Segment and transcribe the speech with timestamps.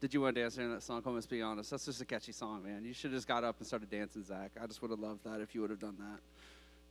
[0.00, 1.02] Did you want to dance during that song?
[1.02, 1.70] Come let's be honest.
[1.70, 2.84] That's just a catchy song, man.
[2.84, 4.52] You should have just got up and started dancing, Zach.
[4.60, 6.20] I just would have loved that if you would have done that.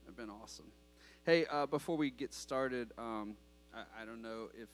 [0.03, 0.65] It'd been awesome.
[1.25, 3.35] Hey, uh, before we get started, um,
[3.73, 4.67] I, I, don't know if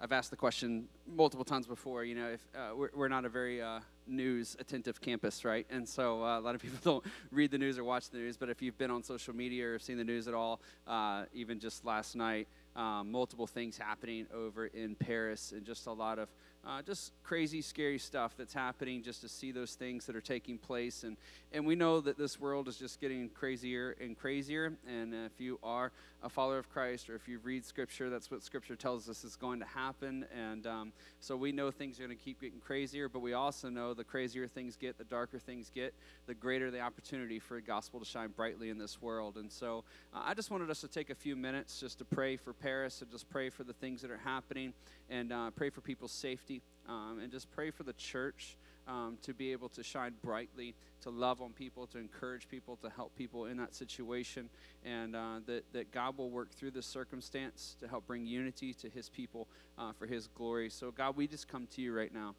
[0.00, 2.04] I've asked the question multiple times before.
[2.04, 5.66] You know, if uh, we're, we're, not a very uh, news attentive campus, right?
[5.68, 8.36] And so uh, a lot of people don't read the news or watch the news.
[8.36, 11.58] But if you've been on social media or seen the news at all, uh, even
[11.58, 12.46] just last night,
[12.76, 16.28] um, multiple things happening over in Paris and just a lot of
[16.66, 20.58] uh, just crazy, scary stuff that's happening just to see those things that are taking
[20.58, 21.04] place.
[21.04, 21.16] And,
[21.52, 24.72] and we know that this world is just getting crazier and crazier.
[24.88, 25.92] And if you are
[26.24, 29.36] a follower of Christ or if you read Scripture, that's what Scripture tells us is
[29.36, 30.24] going to happen.
[30.34, 33.68] And um, so we know things are going to keep getting crazier, but we also
[33.68, 35.92] know the crazier things get, the darker things get,
[36.26, 39.36] the greater the opportunity for the gospel to shine brightly in this world.
[39.36, 39.84] And so
[40.14, 43.02] uh, I just wanted us to take a few minutes just to pray for Paris
[43.02, 44.72] and just pray for the things that are happening
[45.10, 48.56] and uh, pray for people's safety um, and just pray for the church
[48.86, 52.90] um, to be able to shine brightly, to love on people, to encourage people, to
[52.90, 54.48] help people in that situation,
[54.84, 58.88] and uh, that, that God will work through this circumstance to help bring unity to
[58.88, 60.70] His people uh, for His glory.
[60.70, 62.34] So, God, we just come to you right now.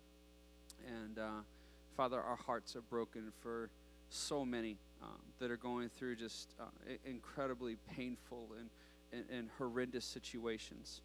[0.88, 1.42] And, uh,
[1.96, 3.70] Father, our hearts are broken for
[4.10, 6.66] so many um, that are going through just uh,
[7.06, 8.70] incredibly painful and,
[9.12, 11.02] and, and horrendous situations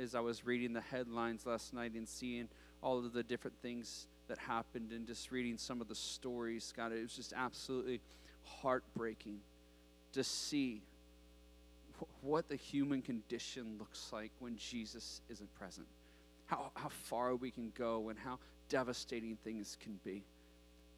[0.00, 2.48] as I was reading the headlines last night and seeing
[2.82, 6.92] all of the different things that happened and just reading some of the stories, God,
[6.92, 8.00] it was just absolutely
[8.44, 9.40] heartbreaking
[10.12, 10.82] to see
[12.22, 15.86] what the human condition looks like when Jesus isn't present.
[16.46, 20.22] How, how far we can go and how devastating things can be.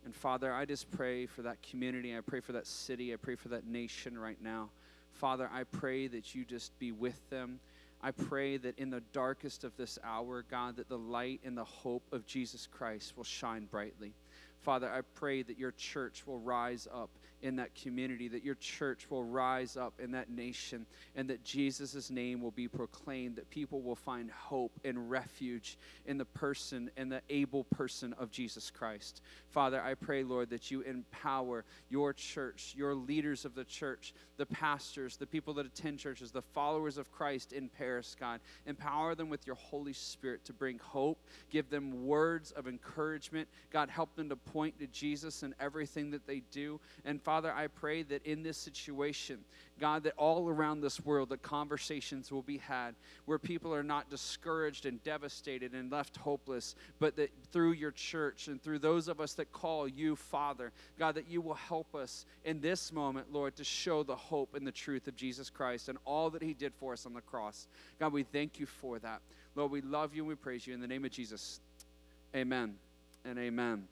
[0.04, 2.16] And Father, I just pray for that community.
[2.16, 3.12] I pray for that city.
[3.12, 4.68] I pray for that nation right now.
[5.12, 7.60] Father, I pray that you just be with them
[8.02, 11.64] I pray that in the darkest of this hour, God, that the light and the
[11.64, 14.12] hope of Jesus Christ will shine brightly.
[14.60, 17.10] Father, I pray that your church will rise up
[17.42, 20.86] in that community, that your church will rise up in that nation,
[21.16, 25.76] and that Jesus' name will be proclaimed, that people will find hope and refuge
[26.06, 29.22] in the person and the able person of Jesus Christ.
[29.50, 34.46] Father, I pray, Lord, that you empower your church, your leaders of the church, the
[34.46, 38.40] pastors, the people that attend churches, the followers of Christ in Paris, God.
[38.66, 41.18] Empower them with your Holy Spirit to bring hope,
[41.50, 43.48] give them words of encouragement.
[43.72, 46.80] God, help them to point to Jesus in everything that they do.
[47.04, 49.38] And Father, I pray that in this situation,
[49.80, 52.94] God, that all around this world, the conversations will be had
[53.24, 58.48] where people are not discouraged and devastated and left hopeless, but that through your church
[58.48, 62.26] and through those of us that call you Father, God, that you will help us
[62.44, 65.98] in this moment, Lord, to show the hope and the truth of Jesus Christ and
[66.04, 67.66] all that He did for us on the cross.
[67.98, 69.20] God, we thank you for that.
[69.54, 70.74] Lord, we love you and we praise you.
[70.74, 71.60] In the name of Jesus,
[72.34, 72.76] amen
[73.24, 73.91] and amen.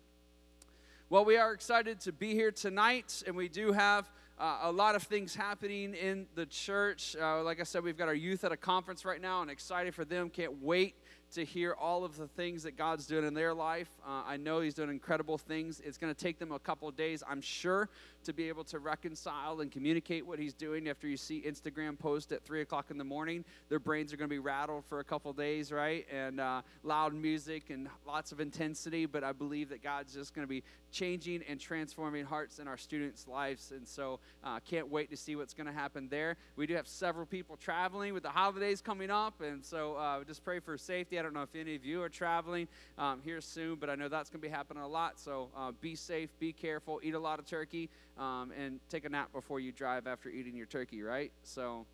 [1.12, 4.94] Well, we are excited to be here tonight, and we do have uh, a lot
[4.94, 7.16] of things happening in the church.
[7.20, 9.92] Uh, like I said, we've got our youth at a conference right now, and excited
[9.92, 10.30] for them.
[10.30, 10.94] Can't wait
[11.32, 13.88] to hear all of the things that God's doing in their life.
[14.06, 15.80] Uh, I know He's doing incredible things.
[15.84, 17.88] It's going to take them a couple of days, I'm sure,
[18.24, 22.32] to be able to reconcile and communicate what he's doing after you see Instagram post
[22.32, 23.44] at 3 o'clock in the morning.
[23.68, 26.06] Their brains are going to be rattled for a couple days, right?
[26.12, 29.06] And uh, loud music and lots of intensity.
[29.06, 32.76] But I believe that God's just going to be changing and transforming hearts in our
[32.76, 33.72] students' lives.
[33.72, 36.36] And so uh, can't wait to see what's going to happen there.
[36.56, 39.40] We do have several people traveling with the holidays coming up.
[39.40, 41.18] And so uh, just pray for safety.
[41.18, 44.08] I don't know if any of you are traveling um, here soon, but I know
[44.08, 45.18] that's going to be happening a lot.
[45.18, 47.88] So uh, be safe, be careful, eat a lot of turkey
[48.18, 51.32] um, and take a nap before you drive after eating your turkey, right?
[51.42, 51.86] So,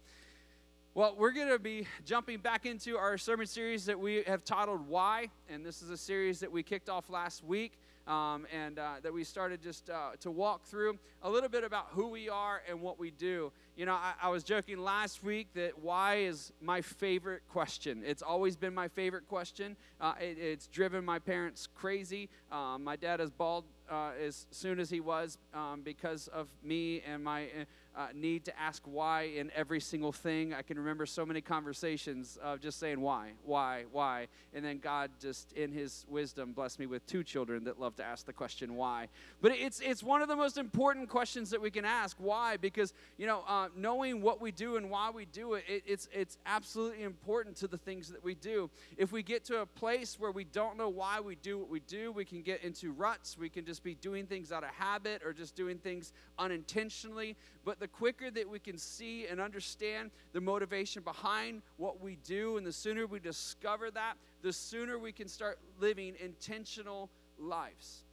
[0.95, 4.89] well, we're going to be jumping back into our sermon series that we have titled
[4.89, 5.31] Why.
[5.49, 9.13] And this is a series that we kicked off last week um, and uh, that
[9.13, 12.81] we started just uh, to walk through a little bit about who we are and
[12.81, 13.53] what we do.
[13.77, 18.03] You know, I, I, was joking last week that why is my favorite question.
[18.07, 19.77] It's always been my favorite question.
[20.01, 22.29] Uh, it, it's driven my parents crazy.
[22.53, 27.03] Um, my dad is bald uh, as soon as he was um, because of me
[27.07, 27.49] and my
[27.97, 30.53] uh, need to ask why in every single thing.
[30.53, 34.29] I can remember so many conversations of just saying why, why, why.
[34.53, 38.05] And then God just in his wisdom blessed me with two children that love to
[38.05, 39.09] ask the question why.
[39.41, 42.19] But it's, it's one of the most important questions that we can ask.
[42.21, 42.59] Why?
[42.59, 46.07] Because, you know, uh, knowing what we do and why we do it, it, it's,
[46.13, 48.69] it's absolutely important to the things that we do.
[48.99, 51.81] If we get to a place where we don't know why we do what we
[51.81, 53.39] do, we can get into ruts.
[53.39, 57.37] We can just be doing things out of habit or just doing things unintentionally.
[57.67, 62.59] But the quicker that we can see and understand the motivation behind what we do,
[62.59, 67.11] and the sooner we discover that, the sooner we can start living intentional
[67.41, 68.05] lives.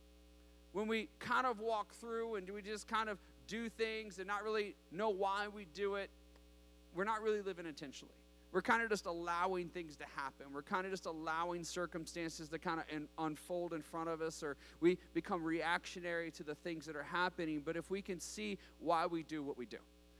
[0.72, 4.44] When we kind of walk through and we just kind of do things and not
[4.44, 6.10] really know why we do it,
[6.96, 8.16] we're not really living intentionally.
[8.54, 10.46] We're kind of just allowing things to happen.
[10.54, 14.44] We're kind of just allowing circumstances to kind of in, unfold in front of us,
[14.44, 17.64] or we become reactionary to the things that are happening.
[17.66, 19.80] But if we can see why we do what we do,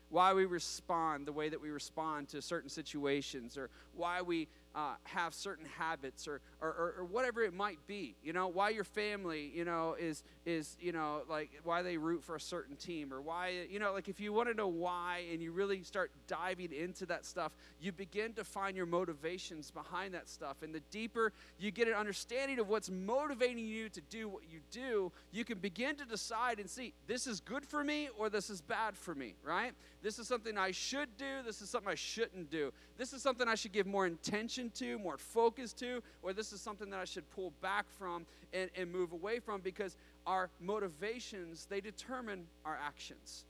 [0.10, 4.96] why we respond the way that we respond to certain situations, or why we uh,
[5.04, 8.16] have certain habits or, or, or, whatever it might be.
[8.24, 12.24] You know why your family you know is is you know like why they root
[12.24, 15.26] for a certain team or why you know like if you want to know why
[15.32, 20.14] and you really start diving into that stuff you begin to find your motivations behind
[20.16, 20.58] that stuff.
[20.64, 24.60] And the deeper you get an understanding of what's motivating you to do what you
[24.72, 28.50] do you can begin to decide and see this is good for me or this
[28.50, 29.74] is bad for me right?
[30.02, 32.72] This is something i should do this is something i shouldn't do.
[32.98, 36.54] This is something i should give more intention attention to, more focus to, or this
[36.54, 39.96] is something that I should pull back from and, and move away from because
[40.26, 43.46] our motivations, they determine our actions.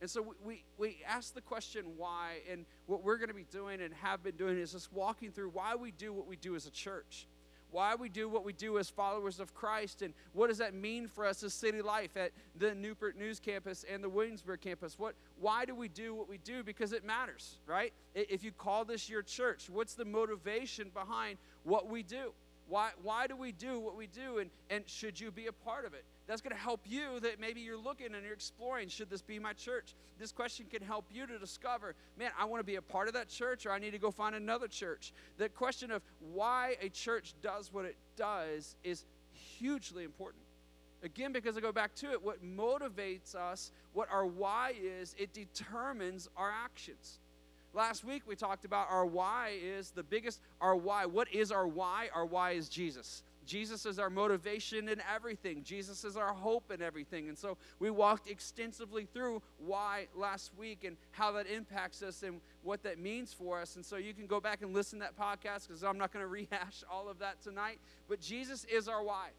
[0.00, 3.46] And so we, we, we ask the question why, and what we're going to be
[3.50, 6.54] doing and have been doing is just walking through why we do what we do
[6.54, 7.26] as a church
[7.70, 11.06] why we do what we do as followers of Christ, and what does that mean
[11.06, 14.98] for us as city life at the Newport News campus and the Williamsburg campus?
[14.98, 16.62] What, why do we do what we do?
[16.62, 17.92] Because it matters, right?
[18.14, 22.32] If you call this your church, what's the motivation behind what we do?
[22.68, 25.84] Why, why do we do what we do, and, and should you be a part
[25.84, 26.04] of it?
[26.28, 29.38] That's going to help you that maybe you're looking and you're exploring, should this be
[29.38, 29.94] my church?
[30.18, 33.14] This question can help you to discover, man, I want to be a part of
[33.14, 35.14] that church or I need to go find another church.
[35.38, 40.42] The question of why a church does what it does is hugely important.
[41.02, 45.32] Again, because I go back to it, what motivates us, what our why is, it
[45.32, 47.20] determines our actions.
[47.72, 51.06] Last week we talked about our why is the biggest, our why.
[51.06, 52.08] What is our why?
[52.14, 53.22] Our why is Jesus.
[53.48, 55.62] Jesus is our motivation in everything.
[55.64, 57.30] Jesus is our hope in everything.
[57.30, 62.42] And so we walked extensively through why last week and how that impacts us and
[62.62, 63.76] what that means for us.
[63.76, 66.22] And so you can go back and listen to that podcast because I'm not going
[66.24, 67.80] to rehash all of that tonight.
[68.06, 69.30] But Jesus is our why.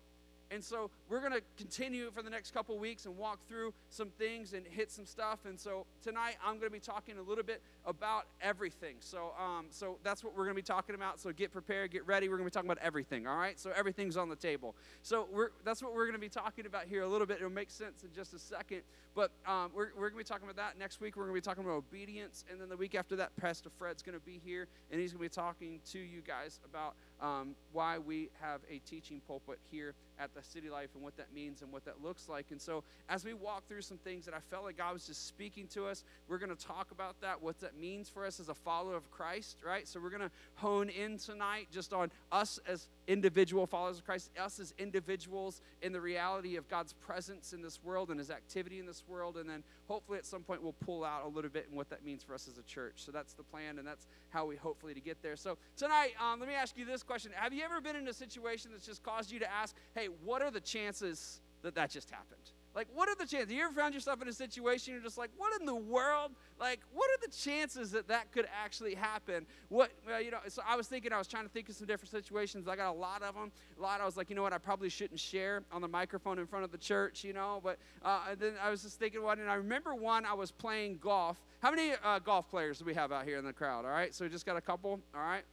[0.50, 4.10] And so we're going to continue for the next couple weeks and walk through some
[4.20, 5.40] things and hit some stuff.
[5.46, 8.98] And so tonight I'm going to be talking a little bit about everything.
[9.00, 11.20] So, um, so that's what we're going to be talking about.
[11.20, 12.30] So get prepared, get ready.
[12.30, 13.26] We're going to be talking about everything.
[13.26, 13.60] All right.
[13.60, 14.76] So everything's on the table.
[15.02, 17.38] So we're, that's what we're going to be talking about here a little bit.
[17.38, 18.82] It'll make sense in just a second.
[19.16, 21.16] But um, we're, we're going to be talking about that next week.
[21.16, 24.02] We're going to be talking about obedience, and then the week after that, Pastor Fred's
[24.02, 27.56] going to be here, and he's going to be talking to you guys about um,
[27.74, 31.62] why we have a teaching pulpit here at the City Life and what that means
[31.62, 32.48] and what that looks like.
[32.52, 35.28] And so, as we walk through some things that I felt like God was just
[35.28, 38.50] speaking to us, we're going to talk about that, what that means for us as
[38.50, 39.88] a follower of Christ, right?
[39.88, 44.30] So, we're going to hone in tonight just on us as individual followers of Christ,
[44.40, 48.80] us as individuals in the reality of God's presence in this world and his activity
[48.80, 49.36] in this world.
[49.38, 52.06] And then hopefully at some point we'll pull out a little bit and what that
[52.06, 52.94] means for us as a church.
[52.98, 55.36] So that's the plan and that's how we hopefully to get there.
[55.36, 57.32] So tonight, um, let me ask you this question.
[57.34, 60.44] Have you ever been in a situation that's just caused you to ask, hey, what
[60.44, 62.52] are the chances that that just happened?
[62.76, 63.52] Like, what are the chances?
[63.52, 66.32] You ever found yourself in a situation you're just like, what in the world?
[66.60, 69.46] Like, what are the chances that that could actually happen?
[69.70, 71.88] What, well, you know, so I was thinking, I was trying to think of some
[71.88, 72.68] different situations.
[72.68, 73.52] I got a lot of them.
[73.78, 76.38] A lot, I was like, you know what, I probably shouldn't share on the microphone
[76.38, 79.40] in front of the church, you know, but uh, then I was just thinking one,
[79.40, 81.44] and I remember one, I was playing golf.
[81.62, 83.86] How many uh, golf players do we have out here in the crowd?
[83.86, 85.44] All right, so we just got a couple, all right?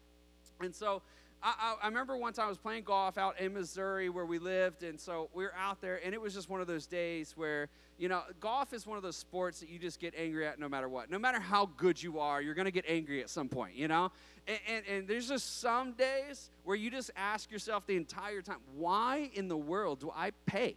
[0.61, 1.02] And so
[1.47, 4.83] I, I, remember one time I was playing golf out in Missouri where we lived,
[4.83, 7.69] and so we were out there, and it was just one of those days where,
[7.99, 10.69] you know, golf is one of those sports that you just get angry at no
[10.69, 11.09] matter what.
[11.09, 13.87] No matter how good you are, you're going to get angry at some point, you
[13.87, 14.11] know?
[14.49, 18.59] And, and, and there's just some days where you just ask yourself the entire time,
[18.75, 20.75] why in the world do I pay,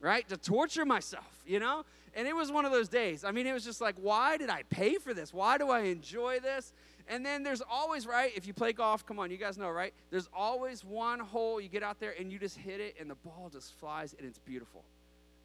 [0.00, 1.82] right, to torture myself, you know?
[2.14, 3.24] And it was one of those days.
[3.24, 5.32] I mean, it was just like, why did I pay for this?
[5.32, 6.74] Why do I enjoy this?
[7.08, 9.92] And then there's always, right, if you play golf, come on, you guys know, right?
[10.10, 13.14] There's always one hole you get out there and you just hit it and the
[13.16, 14.82] ball just flies and it's beautiful.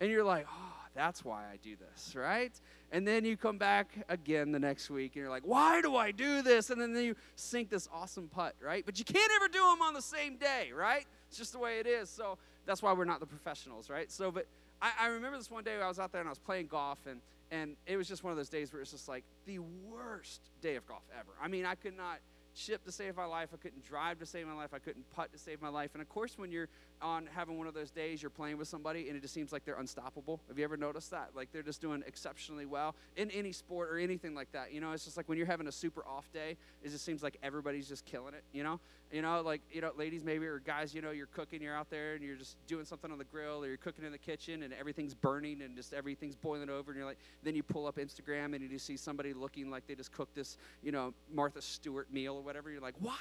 [0.01, 2.54] And you're like, oh, that's why I do this, right?
[2.92, 6.12] And then you come back again the next week and you're like, why do I
[6.12, 6.70] do this?
[6.70, 8.86] And then you sink this awesome putt, right?
[8.86, 11.06] But you can't ever do them on the same day, right?
[11.28, 12.10] It's just the way it is.
[12.10, 12.38] So
[12.69, 14.11] that's why we're not the professionals, right?
[14.11, 14.45] So, but
[14.79, 16.99] I, I remember this one day I was out there and I was playing golf
[17.09, 17.19] and
[17.51, 20.75] and it was just one of those days where it's just like the worst day
[20.75, 21.31] of golf ever.
[21.41, 22.19] I mean, I could not
[22.55, 23.49] chip to save my life.
[23.53, 24.71] I couldn't drive to save my life.
[24.71, 25.91] I couldn't putt to save my life.
[25.93, 26.67] And of course, when you're
[27.01, 29.65] on having one of those days, you're playing with somebody and it just seems like
[29.65, 30.39] they're unstoppable.
[30.47, 31.29] Have you ever noticed that?
[31.35, 34.71] Like they're just doing exceptionally well in any sport or anything like that.
[34.71, 37.23] You know, it's just like when you're having a super off day, it just seems
[37.23, 38.79] like everybody's just killing it, you know?
[39.12, 41.89] You know, like, you know, ladies maybe or guys, you know, you're cooking, you're out
[41.89, 44.62] there and you're just doing something on the grill or you're cooking in the kitchen
[44.62, 47.98] and everything's burning and just everything's boiling over and you're like, then you pull up
[47.98, 52.12] Instagram and you see somebody looking like they just cooked this, you know, Martha Stewart
[52.13, 52.70] meal or whatever.
[52.70, 53.16] You're like, why?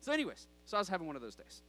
[0.00, 1.62] So, anyways, so I was having one of those days.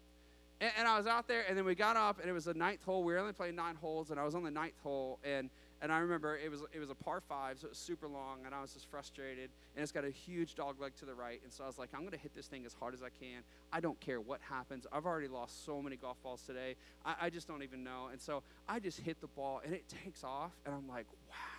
[0.61, 2.53] And, and I was out there and then we got up and it was the
[2.53, 3.03] ninth hole.
[3.03, 5.49] We were only playing nine holes and I was on the ninth hole and
[5.83, 8.39] and I remember it was it was a par five, so it was super long,
[8.45, 9.49] and I was just frustrated.
[9.75, 11.89] And it's got a huge dog leg to the right, and so I was like,
[11.93, 13.41] I'm to hit this thing as hard as I can.
[13.71, 14.87] I don't care what happens.
[14.93, 16.75] I've already lost so many golf balls today.
[17.05, 18.07] I, I just don't even know.
[18.13, 21.05] And so I just hit the ball, and it takes off, and I'm like,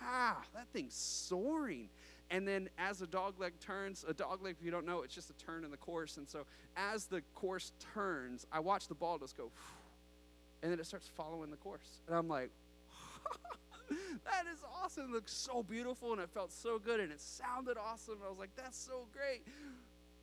[0.01, 1.89] wow, that thing's soaring.
[2.31, 5.13] And then as the dog leg turns, a dog leg, if you don't know, it's
[5.13, 6.17] just a turn in the course.
[6.17, 9.51] And so as the course turns, I watch the ball just go,
[10.63, 12.01] and then it starts following the course.
[12.07, 12.49] And I'm like,
[14.25, 15.05] that is awesome.
[15.05, 18.19] It looks so beautiful and it felt so good and it sounded awesome.
[18.25, 19.45] I was like, that's so great.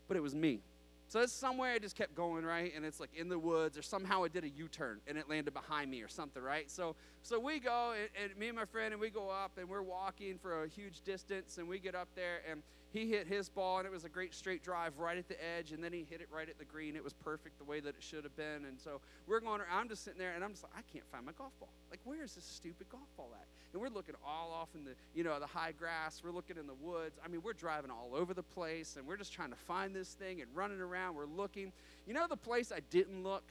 [0.08, 0.60] But it was me.
[1.08, 2.72] So it's somewhere I just kept going, right?
[2.74, 5.52] And it's like in the woods, or somehow it did a U-turn and it landed
[5.52, 6.70] behind me or something, right?
[6.70, 9.68] So so we go, and, and me and my friend, and we go up, and
[9.68, 12.62] we're walking for a huge distance, and we get up there, and
[12.92, 15.72] he hit his ball, and it was a great straight drive right at the edge,
[15.72, 16.94] and then he hit it right at the green.
[16.94, 18.66] It was perfect the way that it should have been.
[18.66, 21.24] And so we're going, I'm just sitting there, and I'm just like, I can't find
[21.24, 21.70] my golf ball.
[21.90, 23.46] Like, where is this stupid golf ball at?
[23.72, 26.20] And we're looking all off in the, you know, the high grass.
[26.22, 27.18] We're looking in the woods.
[27.24, 30.12] I mean, we're driving all over the place, and we're just trying to find this
[30.12, 31.14] thing and running around.
[31.14, 31.72] We're looking.
[32.06, 33.44] You know the place I didn't look?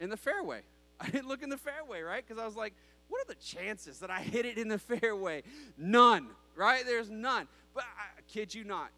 [0.00, 0.62] In the fairway.
[1.00, 2.24] I didn't look in the fairway, right?
[2.26, 2.74] Because I was like,
[3.08, 5.42] what are the chances that I hit it in the fairway?
[5.76, 6.84] None, right?
[6.84, 7.48] There's none.
[7.74, 8.90] But I kid you not,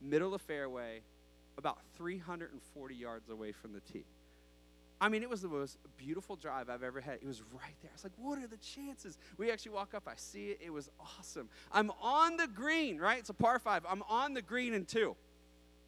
[0.00, 1.00] middle of fairway,
[1.56, 4.04] about 340 yards away from the tee.
[5.00, 7.14] I mean, it was the most beautiful drive I've ever had.
[7.14, 7.90] It was right there.
[7.90, 9.16] I was like, what are the chances?
[9.36, 10.60] We actually walk up, I see it.
[10.64, 11.48] It was awesome.
[11.70, 13.18] I'm on the green, right?
[13.18, 13.86] It's a par five.
[13.88, 15.14] I'm on the green in two.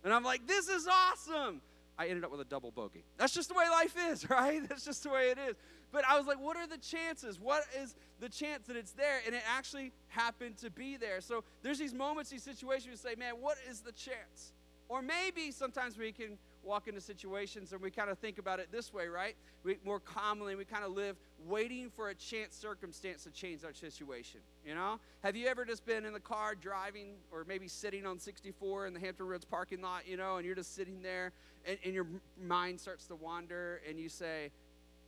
[0.04, 1.60] And I'm like, this is awesome.
[1.98, 3.04] I ended up with a double bogey.
[3.18, 4.66] That's just the way life is, right?
[4.68, 5.56] That's just the way it is.
[5.92, 7.40] But I was like, what are the chances?
[7.40, 9.20] What is the chance that it's there?
[9.26, 11.20] And it actually happened to be there.
[11.20, 14.52] So there's these moments, these situations, you say, man, what is the chance?
[14.88, 18.70] Or maybe sometimes we can walk into situations and we kind of think about it
[18.70, 19.34] this way, right?
[19.62, 21.16] We, more commonly, we kind of live
[21.46, 24.40] waiting for a chance circumstance to change our situation.
[24.66, 24.98] You know?
[25.22, 28.94] Have you ever just been in the car driving or maybe sitting on 64 in
[28.94, 31.32] the Hampton Roads parking lot, you know, and you're just sitting there
[31.66, 32.06] and, and your
[32.42, 34.50] mind starts to wander and you say,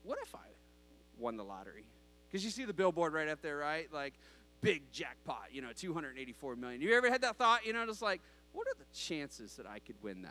[0.05, 0.39] What if I
[1.23, 1.85] won the lottery?
[2.29, 3.89] Because you see the billboard right up there, right?
[3.93, 4.15] Like,
[4.61, 6.81] big jackpot, you know, 284 million.
[6.81, 8.21] You ever had that thought, you know, just like,
[8.53, 10.31] what are the chances that I could win that?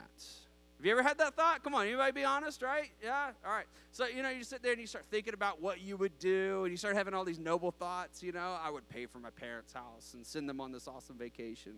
[0.77, 1.63] Have you ever had that thought?
[1.63, 2.89] Come on, anybody be honest, right?
[3.03, 3.31] Yeah?
[3.45, 3.67] All right.
[3.91, 6.63] So, you know, you sit there and you start thinking about what you would do,
[6.63, 8.23] and you start having all these noble thoughts.
[8.23, 11.17] You know, I would pay for my parents' house and send them on this awesome
[11.17, 11.73] vacation.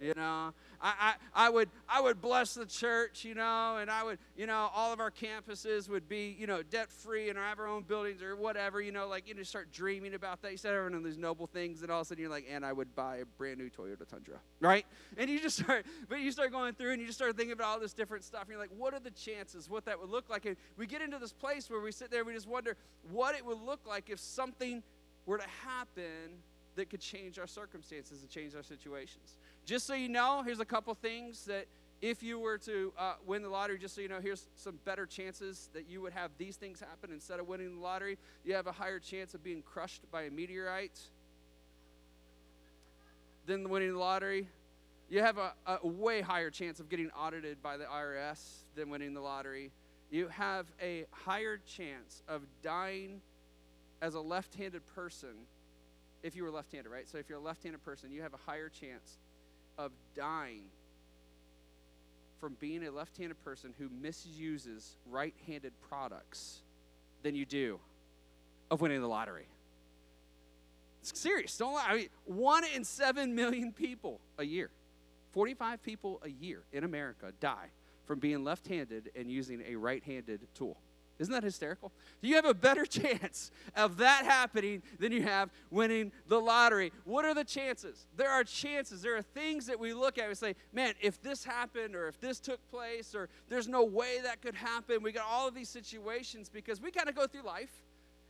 [0.00, 4.02] You know, I, I, I would I would bless the church, you know, and I
[4.02, 7.60] would, you know, all of our campuses would be, you know, debt free and have
[7.60, 10.50] our own buildings or whatever, you know, like you just start dreaming about that.
[10.50, 12.72] You start having these noble things, and all of a sudden you're like, and I
[12.72, 14.84] would buy a brand new Toyota Tundra, right?
[15.16, 17.68] And you just start, but you start going through and you just start thinking about
[17.68, 18.42] all this different stuff.
[18.42, 20.46] And you're like, what are the chances, what that would look like?
[20.46, 22.76] And we get into this place where we sit there, and we just wonder
[23.12, 24.82] what it would look like if something
[25.26, 26.42] were to happen
[26.76, 29.36] that could change our circumstances and change our situations.
[29.64, 31.66] Just so you know, here's a couple things that
[32.00, 35.06] if you were to uh, win the lottery, just so you know, here's some better
[35.06, 38.18] chances that you would have these things happen instead of winning the lottery.
[38.44, 41.00] You have a higher chance of being crushed by a meteorite
[43.46, 44.48] than winning the lottery.
[45.08, 49.14] You have a, a way higher chance of getting audited by the IRS than winning
[49.14, 49.70] the lottery.
[50.10, 53.20] You have a higher chance of dying
[54.00, 55.34] as a left handed person
[56.22, 57.08] if you were left handed, right?
[57.08, 59.18] So if you're a left handed person, you have a higher chance
[59.78, 60.64] of dying
[62.38, 66.62] from being a left handed person who misuses right handed products
[67.22, 67.78] than you do
[68.70, 69.46] of winning the lottery.
[71.00, 71.56] It's serious.
[71.56, 71.86] Don't lie.
[71.88, 74.70] I mean, one in seven million people a year,
[75.32, 77.68] 45 people a year in America die
[78.06, 80.76] from being left handed and using a right handed tool.
[81.22, 81.92] Isn't that hysterical?
[82.20, 86.92] You have a better chance of that happening than you have winning the lottery.
[87.04, 88.08] What are the chances?
[88.16, 89.02] There are chances.
[89.02, 92.20] There are things that we look at and say, man, if this happened or if
[92.20, 95.00] this took place or there's no way that could happen.
[95.00, 97.70] We got all of these situations because we kind of go through life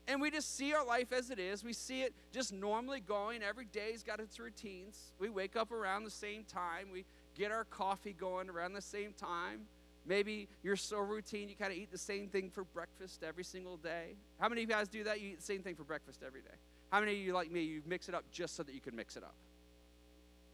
[0.07, 1.65] and we just see our life as it is.
[1.65, 3.43] We see it just normally going.
[3.43, 5.13] Every day's got its routines.
[5.19, 6.89] We wake up around the same time.
[6.93, 9.63] We get our coffee going around the same time.
[10.05, 13.77] Maybe you're so routine, you kind of eat the same thing for breakfast every single
[13.77, 14.17] day.
[14.41, 15.21] How many of you guys do that?
[15.21, 16.57] You eat the same thing for breakfast every day.
[16.91, 18.97] How many of you, like me, you mix it up just so that you can
[18.97, 19.35] mix it up?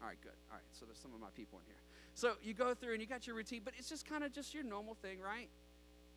[0.00, 0.36] All right, good.
[0.50, 1.80] All right, so there's some of my people in here.
[2.14, 4.54] So you go through and you got your routine, but it's just kind of just
[4.54, 5.48] your normal thing, right?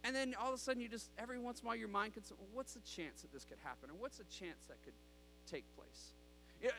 [0.03, 2.13] And then all of a sudden, you just, every once in a while, your mind
[2.13, 3.89] can say, well, what's the chance that this could happen?
[3.89, 4.93] Or what's the chance that could
[5.49, 6.13] take place?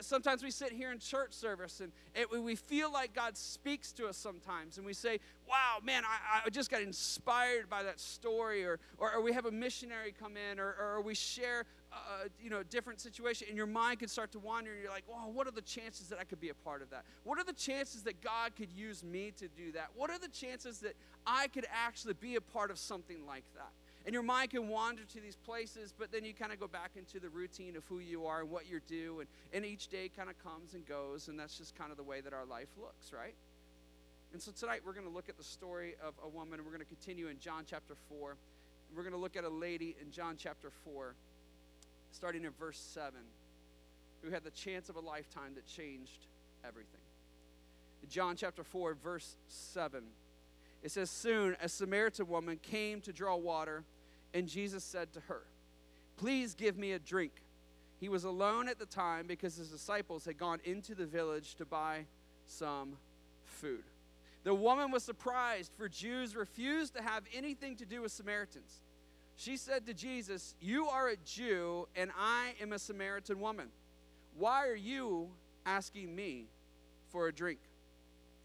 [0.00, 4.06] Sometimes we sit here in church service and it, we feel like God speaks to
[4.06, 8.64] us sometimes, and we say, Wow, man, I, I just got inspired by that story.
[8.64, 12.48] Or, or, or we have a missionary come in, or, or we share uh, you
[12.48, 15.28] know, a different situation, and your mind can start to wander, and you're like, "Wow,
[15.30, 17.04] what are the chances that I could be a part of that?
[17.24, 19.90] What are the chances that God could use me to do that?
[19.94, 20.94] What are the chances that
[21.26, 23.72] I could actually be a part of something like that?"
[24.04, 26.92] And your mind can wander to these places, but then you kind of go back
[26.96, 30.10] into the routine of who you are and what you do, and, and each day
[30.14, 32.68] kind of comes and goes, and that's just kind of the way that our life
[32.80, 33.34] looks, right?
[34.32, 36.72] And so tonight we're going to look at the story of a woman, and we're
[36.72, 38.36] going to continue in John chapter 4.
[38.94, 41.14] We're going to look at a lady in John chapter 4
[42.12, 43.14] starting in verse 7,
[44.22, 46.26] who had the chance of a lifetime that changed
[46.66, 47.00] everything.
[48.02, 50.04] In John chapter 4, verse 7,
[50.82, 53.84] it says, Soon a Samaritan woman came to draw water,
[54.34, 55.42] and Jesus said to her,
[56.16, 57.32] Please give me a drink.
[57.98, 61.64] He was alone at the time because his disciples had gone into the village to
[61.64, 62.06] buy
[62.46, 62.96] some
[63.44, 63.84] food.
[64.44, 68.80] The woman was surprised, for Jews refused to have anything to do with Samaritans.
[69.36, 73.68] She said to Jesus, You are a Jew, and I am a Samaritan woman.
[74.36, 75.28] Why are you
[75.64, 76.46] asking me
[77.10, 77.60] for a drink?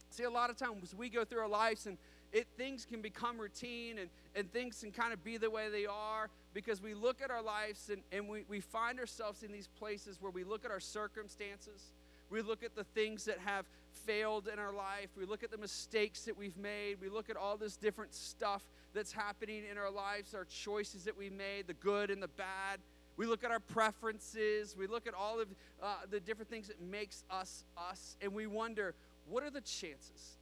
[0.09, 1.97] See, a lot of times we go through our lives and
[2.37, 5.87] it, things can become routine and, and things can kind of be the way they
[5.87, 9.67] are because we look at our lives and, and we, we find ourselves in these
[9.79, 11.93] places where we look at our circumstances.
[12.29, 15.09] We look at the things that have failed in our life.
[15.17, 16.97] We look at the mistakes that we've made.
[17.01, 18.61] We look at all this different stuff
[18.93, 22.79] that's happening in our lives, our choices that we made, the good and the bad.
[23.15, 24.75] We look at our preferences.
[24.77, 25.47] We look at all of
[25.81, 28.93] uh, the different things that makes us us, and we wonder,
[29.27, 30.36] what are the chances?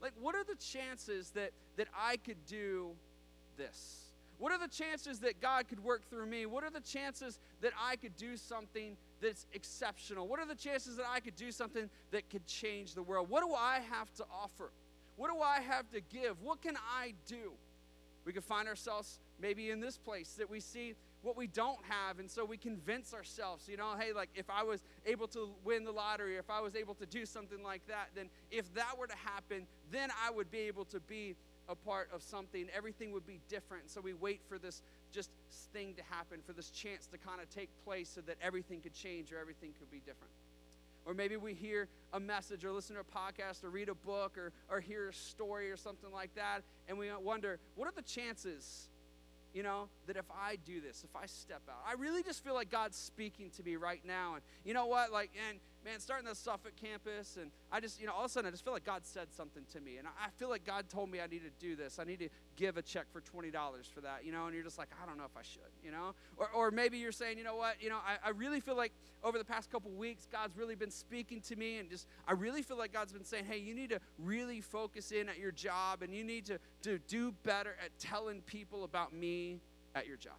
[0.00, 2.90] Like, what are the chances that that I could do
[3.56, 4.02] this?
[4.38, 6.44] What are the chances that God could work through me?
[6.44, 10.28] What are the chances that I could do something that's exceptional?
[10.28, 13.30] What are the chances that I could do something that could change the world?
[13.30, 14.70] What do I have to offer?
[15.16, 16.42] What do I have to give?
[16.42, 17.52] What can I do?
[18.26, 22.18] We could find ourselves maybe in this place that we see what we don't have,
[22.18, 25.84] and so we convince ourselves, you know, hey, like if I was able to win
[25.84, 29.06] the lottery, if I was able to do something like that, then if that were
[29.06, 31.34] to happen, then I would be able to be
[31.68, 32.68] a part of something.
[32.76, 33.90] Everything would be different.
[33.90, 35.30] So we wait for this just
[35.72, 38.94] thing to happen, for this chance to kind of take place so that everything could
[38.94, 40.32] change or everything could be different.
[41.06, 44.36] Or maybe we hear a message or listen to a podcast or read a book
[44.36, 48.02] or, or hear a story or something like that, and we wonder, what are the
[48.02, 48.88] chances,
[49.56, 51.82] you know, that if I do this, if I step out?
[51.88, 54.34] I really just feel like God's speaking to me right now.
[54.34, 55.10] And you know what?
[55.10, 58.28] Like, and man, starting the Suffolk campus, and I just, you know, all of a
[58.28, 59.98] sudden I just feel like God said something to me.
[59.98, 62.00] And I feel like God told me I need to do this.
[62.00, 63.52] I need to give a check for $20
[63.94, 65.92] for that, you know, and you're just like, I don't know if I should, you
[65.92, 66.14] know?
[66.36, 68.92] Or, or maybe you're saying, you know what, you know, I, I really feel like
[69.22, 72.62] over the past couple weeks, God's really been speaking to me, and just, I really
[72.62, 76.02] feel like God's been saying, hey, you need to really focus in at your job,
[76.02, 79.60] and you need to, to do better at telling people about me
[79.94, 80.34] at your job.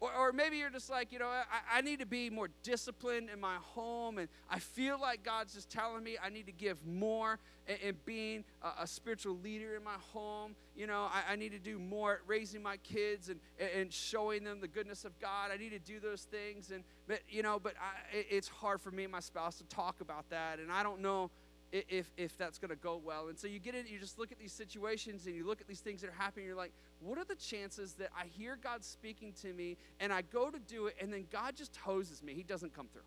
[0.00, 3.28] Or, or maybe you're just like, you know, I, I need to be more disciplined
[3.30, 6.84] in my home, and I feel like God's just telling me I need to give
[6.86, 7.38] more
[7.82, 10.56] in being a, a, spiritual leader in my home.
[10.74, 13.38] You know, I, I, need to do more at raising my kids and,
[13.76, 15.50] and showing them the goodness of God.
[15.52, 16.72] I need to do those things.
[16.72, 20.00] And, but, you know, but I, it's hard for me and my spouse to talk
[20.00, 21.30] about that, and I don't know
[21.72, 23.28] if, if that's going to go well.
[23.28, 25.68] And so you get in, you just look at these situations and you look at
[25.68, 26.46] these things that are happening.
[26.46, 30.22] You're like, what are the chances that I hear God speaking to me and I
[30.22, 32.34] go to do it and then God just hoses me?
[32.34, 33.02] He doesn't come through.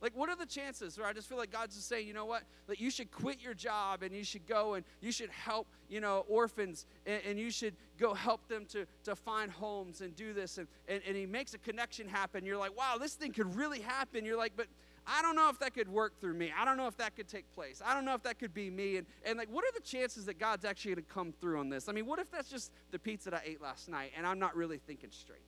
[0.00, 0.98] Like, what are the chances?
[0.98, 2.44] Or I just feel like God's just saying, you know what?
[2.68, 6.00] That you should quit your job and you should go and you should help, you
[6.00, 10.32] know, orphans and, and you should go help them to, to find homes and do
[10.32, 10.56] this.
[10.56, 12.46] And, and, and He makes a connection happen.
[12.46, 14.24] You're like, wow, this thing could really happen.
[14.24, 14.68] You're like, but
[15.06, 16.52] I don't know if that could work through me.
[16.56, 17.82] I don't know if that could take place.
[17.84, 18.96] I don't know if that could be me.
[18.96, 21.68] And, and like, what are the chances that God's actually going to come through on
[21.68, 21.88] this?
[21.88, 24.38] I mean, what if that's just the pizza that I ate last night and I'm
[24.38, 25.40] not really thinking straight?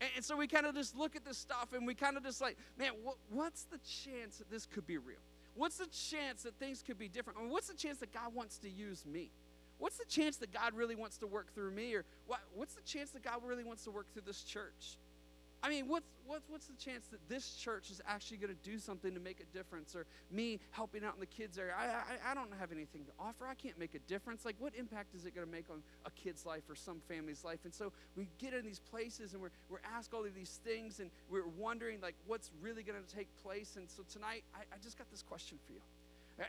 [0.00, 2.24] And, and so we kind of just look at this stuff and we kind of
[2.24, 5.18] just like, man, wh- what's the chance that this could be real?
[5.54, 7.38] What's the chance that things could be different?
[7.38, 9.30] I mean, what's the chance that God wants to use me?
[9.78, 11.94] What's the chance that God really wants to work through me?
[11.94, 14.98] Or what, what's the chance that God really wants to work through this church?
[15.62, 18.78] I mean, what's, what's, what's the chance that this church is actually going to do
[18.78, 19.94] something to make a difference?
[19.94, 21.74] Or me helping out in the kids' area?
[21.78, 23.46] I, I, I don't have anything to offer.
[23.46, 24.44] I can't make a difference.
[24.44, 27.44] Like, what impact is it going to make on a kid's life or some family's
[27.44, 27.60] life?
[27.64, 31.00] And so we get in these places and we're, we're asked all of these things
[31.00, 33.76] and we're wondering, like, what's really going to take place?
[33.76, 35.80] And so tonight, I, I just got this question for you.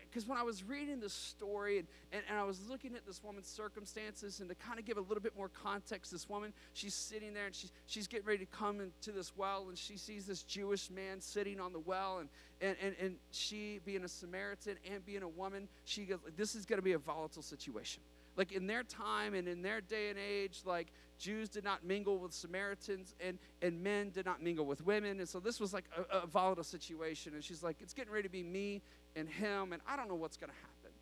[0.10, 3.24] Because when I was reading this story and, and, and I was looking at this
[3.24, 6.94] woman's circumstances, and to kind of give a little bit more context, this woman, she's
[6.94, 10.26] sitting there and she's, she's getting ready to come into this well, and she sees
[10.26, 12.30] this Jewish man sitting on the well, and,
[12.62, 16.66] and, and, and she, being a Samaritan and being a woman, she goes, This is
[16.66, 18.02] going to be a volatile situation
[18.38, 22.18] like in their time and in their day and age like jews did not mingle
[22.18, 25.20] with samaritans and and men did not mingle with women.
[25.20, 27.34] And so this was like a, a volatile situation.
[27.34, 28.82] And she's like it's getting ready to be me
[29.16, 30.98] and him and i don't know what's going to happen.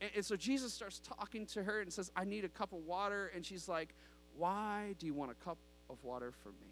[0.00, 2.80] And, and so jesus starts talking to her and says i need a cup of
[2.80, 3.30] water.
[3.34, 3.94] And she's like
[4.36, 5.58] why do you want a cup
[5.90, 6.71] of water from me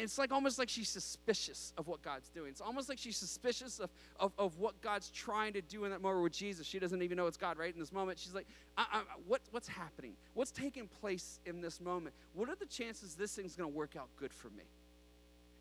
[0.00, 2.50] it's like almost like she's suspicious of what God's doing.
[2.50, 6.02] It's almost like she's suspicious of, of, of what God's trying to do in that
[6.02, 6.66] moment with Jesus.
[6.66, 7.72] She doesn't even know it's God, right?
[7.72, 10.14] In this moment, she's like, I, I, what, what's happening?
[10.34, 12.14] What's taking place in this moment?
[12.34, 14.64] What are the chances this thing's going to work out good for me?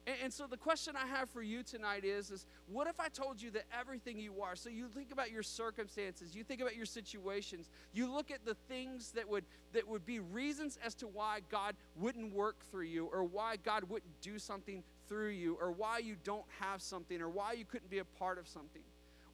[0.08, 3.08] And, and, so the question I have for you tonight is, is what if I
[3.08, 6.76] told you that everything you are, so you think about your circumstances, you think about
[6.76, 11.08] your situations, you look at the things that would that would be reasons as to
[11.08, 15.72] why God wouldn't work through you, or why God wouldn't do something through you, or
[15.72, 18.82] why you don't have something, or why you couldn't be a part of something.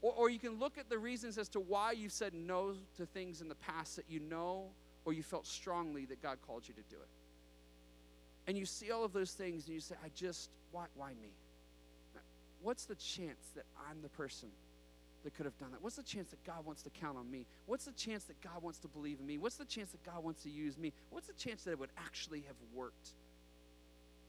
[0.02, 3.06] Or, or you can look at the reasons as to why you said no to
[3.06, 4.66] things in the past that you know
[5.06, 7.17] or you felt strongly that God called you to do it
[8.48, 11.30] and you see all of those things and you say, I just, why, why me?
[12.62, 14.50] What's the chance that I'm the person
[15.24, 15.84] that could have done that?
[15.84, 17.46] What's the chance that God wants to count on me?
[17.66, 19.38] What's the chance that God wants to believe in me?
[19.38, 20.94] What's the chance that God wants to use me?
[21.10, 23.14] What's the chance that it would actually have worked?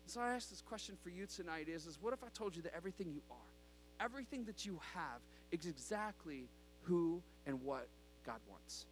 [0.07, 2.63] So I ask this question for you tonight is, is what if I told you
[2.63, 5.21] that everything you are, everything that you have
[5.53, 6.49] is exactly
[6.83, 7.89] who and what
[8.27, 8.87] God wants?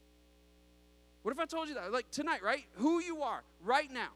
[1.23, 1.93] What if I told you that?
[1.93, 2.65] Like tonight, right?
[2.75, 4.11] Who you are right now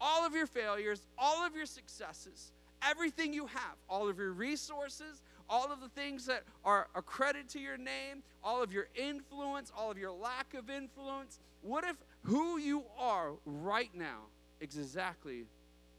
[0.00, 2.52] all of your failures, all of your successes,
[2.82, 7.48] everything you have, all of your resources, all of the things that are a credit
[7.50, 11.38] to your name, all of your influence, all of your lack of influence.
[11.62, 14.22] What if who you are right now
[14.60, 15.44] is exactly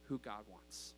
[0.07, 0.93] who God wants?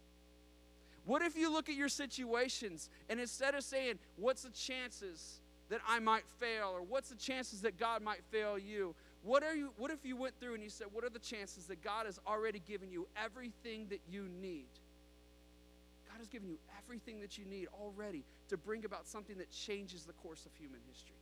[1.06, 5.82] What if you look at your situations and instead of saying, What's the chances that
[5.88, 8.96] I might fail, or what's the chances that God might fail you?
[9.24, 11.66] What, are you, what if you went through and you said, What are the chances
[11.66, 14.68] that God has already given you everything that you need?
[16.10, 20.04] God has given you everything that you need already to bring about something that changes
[20.04, 21.16] the course of human history.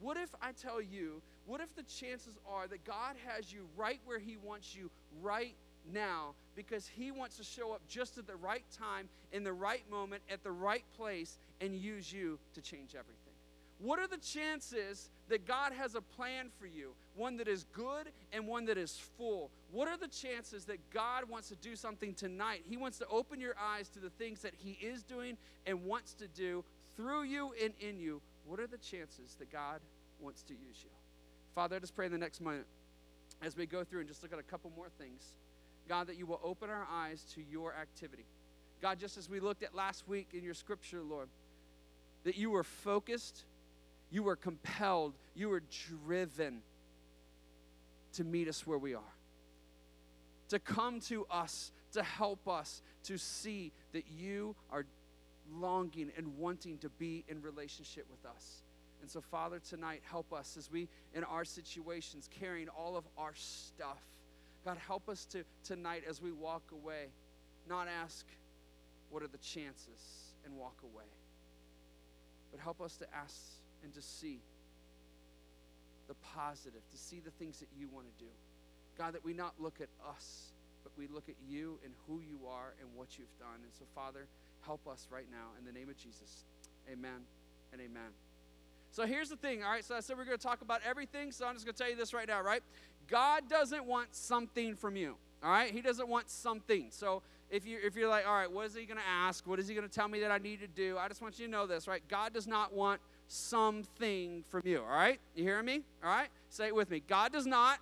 [0.00, 4.00] What if I tell you, what if the chances are that God has you right
[4.04, 4.90] where He wants you
[5.22, 5.54] right
[5.92, 9.88] now because He wants to show up just at the right time, in the right
[9.88, 13.21] moment, at the right place, and use you to change everything?
[13.82, 16.92] What are the chances that God has a plan for you?
[17.16, 19.50] One that is good and one that is full.
[19.72, 22.62] What are the chances that God wants to do something tonight?
[22.68, 26.14] He wants to open your eyes to the things that He is doing and wants
[26.14, 26.64] to do
[26.96, 28.22] through you and in you.
[28.46, 29.80] What are the chances that God
[30.20, 30.90] wants to use you?
[31.52, 32.66] Father, I just pray in the next moment
[33.42, 35.34] as we go through and just look at a couple more things.
[35.88, 38.26] God, that you will open our eyes to your activity.
[38.80, 41.28] God, just as we looked at last week in your scripture, Lord,
[42.22, 43.44] that you were focused
[44.12, 46.60] you were compelled, you were driven
[48.12, 49.14] to meet us where we are,
[50.50, 54.84] to come to us, to help us to see that you are
[55.50, 58.62] longing and wanting to be in relationship with us.
[59.00, 63.32] And so, Father, tonight, help us as we, in our situations, carrying all of our
[63.34, 64.02] stuff.
[64.64, 67.06] God, help us to tonight as we walk away,
[67.68, 68.26] not ask,
[69.10, 71.04] what are the chances, and walk away.
[72.50, 74.40] But help us to ask and to see
[76.08, 78.30] the positive, to see the things that you want to do.
[78.98, 82.46] God, that we not look at us, but we look at you and who you
[82.46, 83.62] are and what you've done.
[83.62, 84.26] And so, Father,
[84.66, 86.44] help us right now in the name of Jesus.
[86.90, 87.22] Amen
[87.72, 88.10] and amen.
[88.90, 89.84] So here's the thing, all right?
[89.84, 91.90] So I said we're going to talk about everything, so I'm just going to tell
[91.90, 92.62] you this right now, right?
[93.08, 95.72] God doesn't want something from you, all right?
[95.72, 96.88] He doesn't want something.
[96.90, 99.46] So if you if you're like, all right, what is he going to ask?
[99.46, 100.98] What is he going to tell me that I need to do?
[100.98, 102.02] I just want you to know this, right?
[102.08, 104.80] God does not want something from you.
[104.80, 105.18] All right?
[105.34, 105.82] You hearing me?
[106.02, 106.28] All right?
[106.50, 107.02] Say it with me.
[107.06, 107.78] God does not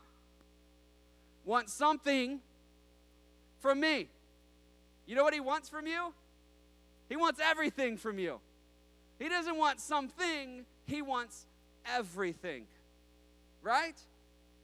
[1.45, 2.41] want something
[3.61, 4.09] from me.
[5.07, 6.15] You know what He wants from you?
[7.09, 8.41] He wants everything from you.
[9.19, 11.47] He doesn't want something, He wants
[11.85, 12.67] everything.
[13.63, 13.97] Right?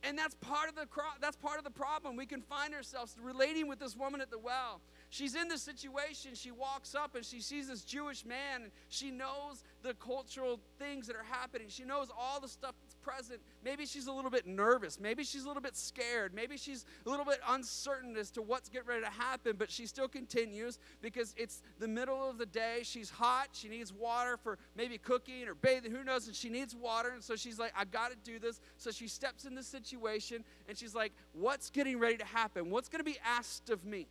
[0.03, 0.87] And that's part of the
[1.21, 2.17] that's part of the problem.
[2.17, 6.35] We can find ourselves relating with this woman at the well she's in this situation.
[6.35, 11.07] She walks up and she sees this Jewish man, and she knows the cultural things
[11.07, 11.69] that are happening.
[11.69, 14.99] She knows all the stuff that's present, maybe she's a little bit nervous.
[14.99, 16.35] Maybe she's a little bit scared.
[16.35, 19.87] Maybe she's a little bit uncertain as to what's getting ready to happen, but she
[19.87, 22.81] still continues because it's the middle of the day.
[22.83, 23.49] She's hot.
[23.53, 25.92] She needs water for maybe cooking or bathing.
[25.92, 26.27] Who knows?
[26.27, 27.11] And she needs water.
[27.11, 28.61] And so she's like, I got to do this.
[28.77, 32.71] So she steps in the situation and she's like, What's getting ready to happen?
[32.71, 34.09] What's going to be asked of me?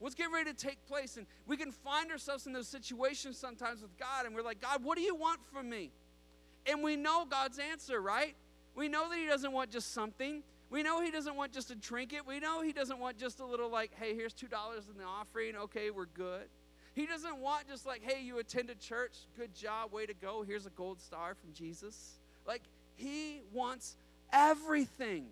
[0.00, 1.16] What's getting ready to take place?
[1.18, 4.82] And we can find ourselves in those situations sometimes with God, and we're like, God,
[4.82, 5.92] what do you want from me?
[6.66, 8.34] And we know God's answer, right?
[8.74, 10.42] We know that He doesn't want just something.
[10.70, 12.26] We know He doesn't want just a trinket.
[12.26, 14.44] We know He doesn't want just a little, like, hey, here's $2
[14.90, 15.54] in the offering.
[15.56, 16.48] Okay, we're good.
[16.94, 19.12] He doesn't want just like, hey, you attended church.
[19.36, 19.92] Good job.
[19.92, 20.42] Way to go.
[20.42, 22.18] Here's a gold star from Jesus.
[22.46, 22.62] Like,
[22.96, 23.96] He wants
[24.32, 25.26] everything.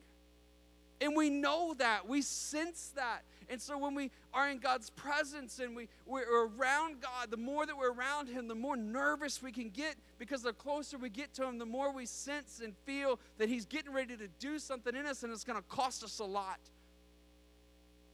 [1.01, 2.09] And we know that.
[2.09, 3.23] We sense that.
[3.51, 7.65] And so when we are in God's presence and we, we're around God, the more
[7.65, 11.33] that we're around Him, the more nervous we can get because the closer we get
[11.35, 14.95] to Him, the more we sense and feel that He's getting ready to do something
[14.95, 16.61] in us and it's going to cost us a lot.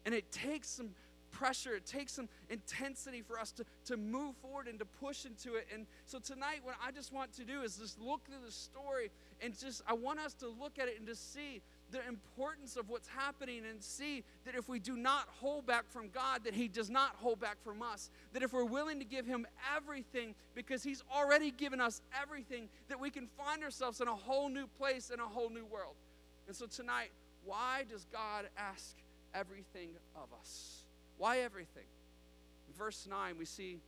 [0.07, 0.91] And it takes some
[1.35, 5.57] pressure, it takes some intensity for us to, to move forward and to push into
[5.57, 5.67] it.
[5.75, 9.11] And so tonight, what I just want to do is just look through the story
[9.43, 11.61] and just, I want us to look at it and to see
[11.95, 16.09] the importance of what's happening and see that if we do not hold back from
[16.09, 18.11] God, that He does not hold back from us.
[18.33, 22.99] That if we're willing to give Him everything because He's already given us everything, that
[22.99, 25.95] we can find ourselves in a whole new place in a whole new world.
[26.49, 27.11] And so tonight,
[27.45, 28.97] why does God ask
[29.33, 30.83] everything of us?
[31.17, 31.87] Why everything?
[32.67, 33.79] In verse 9, we see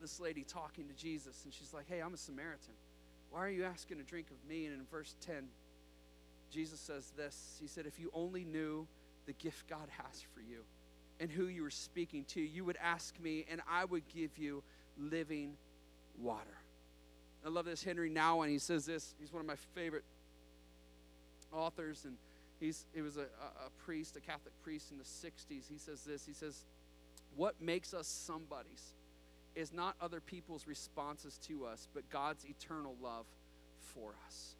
[0.00, 2.74] this lady talking to Jesus, and she's like, Hey, I'm a Samaritan.
[3.30, 4.66] Why are you asking a drink of me?
[4.66, 5.44] And in verse 10,
[6.50, 8.86] Jesus says this He said, If you only knew
[9.26, 10.64] the gift God has for you
[11.18, 14.62] and who you were speaking to, you would ask me, and I would give you
[14.98, 15.56] living
[16.18, 16.56] water.
[17.44, 17.82] I love this.
[17.82, 19.14] Henri Nouwen, he says this.
[19.18, 20.04] He's one of my favorite
[21.52, 22.16] authors, and
[22.58, 25.68] he's, he was a, a priest, a Catholic priest in the 60s.
[25.68, 26.64] He says this He says,
[27.36, 28.94] What makes us somebody's
[29.54, 33.26] is not other people's responses to us, but God's eternal love
[33.94, 34.54] for us.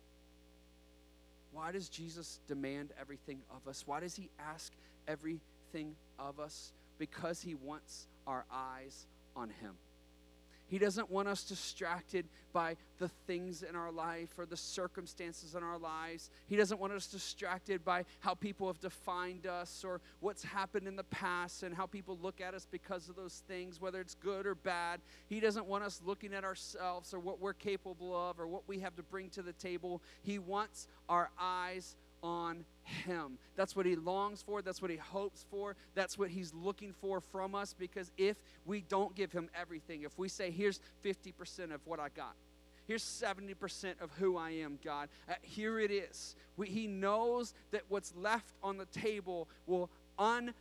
[1.52, 3.84] Why does Jesus demand everything of us?
[3.86, 4.72] Why does he ask
[5.08, 6.72] everything of us?
[6.98, 9.74] Because he wants our eyes on him.
[10.70, 15.64] He doesn't want us distracted by the things in our life or the circumstances in
[15.64, 16.30] our lives.
[16.46, 20.94] He doesn't want us distracted by how people have defined us or what's happened in
[20.94, 24.46] the past and how people look at us because of those things, whether it's good
[24.46, 25.00] or bad.
[25.28, 28.78] He doesn't want us looking at ourselves or what we're capable of or what we
[28.78, 30.00] have to bring to the table.
[30.22, 33.38] He wants our eyes on him.
[33.56, 34.62] That's what he longs for.
[34.62, 35.76] That's what he hopes for.
[35.94, 40.18] That's what he's looking for from us because if we don't give him everything, if
[40.18, 42.35] we say, here's 50% of what I got,
[42.87, 46.35] here's 70% of who I am, God, uh, here it is.
[46.56, 50.52] We, he knows that what's left on the table will un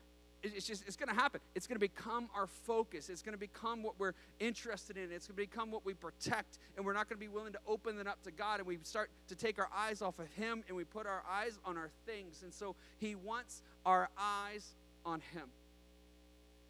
[0.41, 1.41] it's just it's going to happen.
[1.55, 3.09] It's going to become our focus.
[3.09, 5.11] It's going to become what we're interested in.
[5.11, 7.59] It's going to become what we protect and we're not going to be willing to
[7.67, 10.63] open it up to god and we start to take our eyes off of him
[10.67, 12.41] and we put our eyes on our things.
[12.43, 14.75] And so he wants our eyes
[15.05, 15.49] on him.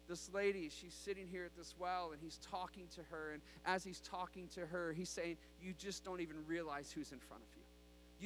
[0.08, 3.84] This lady she's sitting here at this well and he's talking to her and as
[3.84, 7.48] he's talking to her he's saying you just don't even realize who's in front of
[7.56, 7.62] you.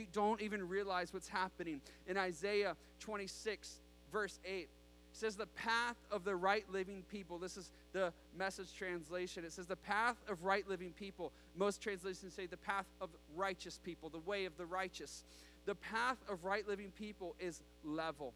[0.00, 1.82] You don't even realize what's happening.
[2.06, 3.80] In isaiah 26
[4.10, 4.68] verse 8
[5.14, 7.38] it says the path of the right living people.
[7.38, 9.44] This is the message translation.
[9.44, 11.30] It says the path of right living people.
[11.56, 15.22] Most translations say the path of righteous people, the way of the righteous.
[15.66, 18.34] The path of right living people is level.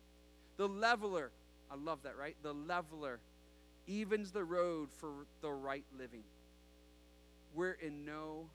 [0.57, 1.33] The leveler,
[1.69, 2.37] I love that, right?
[2.45, 3.19] The leveler
[3.89, 5.11] evens the road for
[5.41, 6.23] the right living.
[7.57, 8.51] We're in no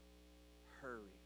[0.82, 1.20] hurry.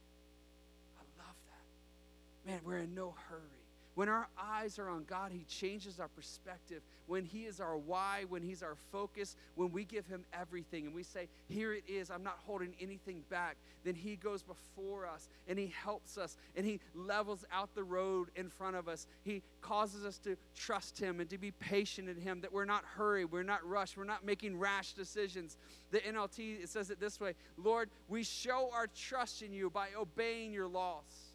[0.97, 2.51] I love that.
[2.51, 3.66] Man, we're in no hurry.
[3.97, 6.83] When our eyes are on God, He changes our perspective.
[7.07, 10.93] When He is our why, when He's our focus, when we give Him everything and
[10.93, 15.29] we say, Here it is, I'm not holding anything back, then He goes before us
[15.47, 19.07] and He helps us and He levels out the road in front of us.
[19.23, 22.85] He causes us to trust Him and to be patient in Him, that we're not
[22.85, 25.57] hurried, we're not rushed, we're not making rash decisions.
[25.89, 29.87] The NLT it says it this way Lord, we show our trust in you by
[29.97, 31.26] obeying your laws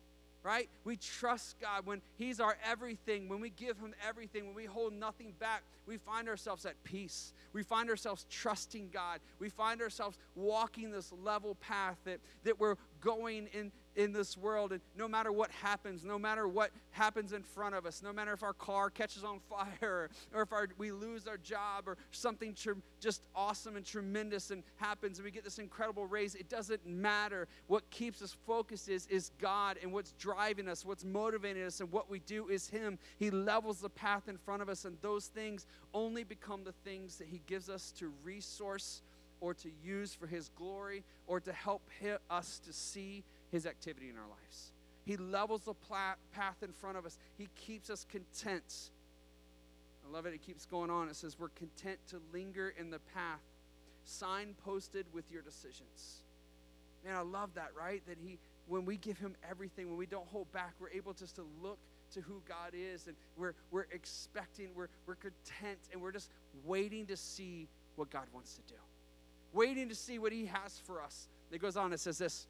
[0.42, 0.68] right?
[0.84, 4.92] We trust God when He's our everything, when we give Him everything, when we hold
[4.92, 7.32] nothing back, we find ourselves at peace.
[7.52, 9.20] We find ourselves trusting God.
[9.38, 14.72] We find ourselves walking this level path that, that we're going in in this world.
[14.72, 18.32] And no matter what happens, no matter what happens in front of us, no matter
[18.32, 22.54] if our car catches on fire or if our, we lose our job or something
[23.00, 27.48] just awesome and tremendous and happens and we get this incredible raise, it doesn't matter.
[27.66, 31.90] What keeps us focused is, is God and what's driving us, what's motivating us, and
[31.92, 32.98] what we do is Him.
[33.18, 37.16] He levels the path in front of us, and those things only become the things
[37.16, 39.02] that He gives us to resource
[39.40, 41.82] or to use for His glory or to help
[42.30, 44.72] us to see his activity in our lives.
[45.04, 45.74] He levels the
[46.32, 47.18] path in front of us.
[47.36, 48.90] He keeps us content.
[50.06, 50.34] I love it.
[50.34, 51.08] It keeps going on.
[51.08, 53.40] It says, We're content to linger in the path,
[54.06, 56.22] signposted with your decisions.
[57.04, 58.02] Man, I love that, right?
[58.06, 58.38] That He,
[58.68, 61.78] when we give Him everything, when we don't hold back, we're able just to look
[62.14, 66.30] to who God is and we're, we're expecting, we're, we're content, and we're just
[66.64, 68.80] waiting to see what God wants to do.
[69.52, 71.28] Waiting to see what He has for us.
[71.50, 72.46] It goes on, it says this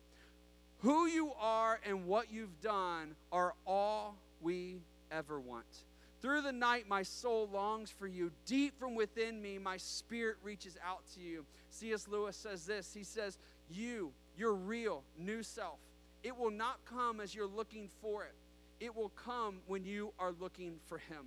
[0.83, 5.85] who you are and what you've done are all we ever want.
[6.21, 8.33] Through the night, my soul longs for you.
[8.47, 11.45] Deep from within me, my spirit reaches out to you.
[11.71, 12.09] C.S.
[12.09, 13.39] Lewis says this He says,
[13.71, 15.79] You, your real new self,
[16.25, 18.35] it will not come as you're looking for it,
[18.81, 21.27] it will come when you are looking for Him.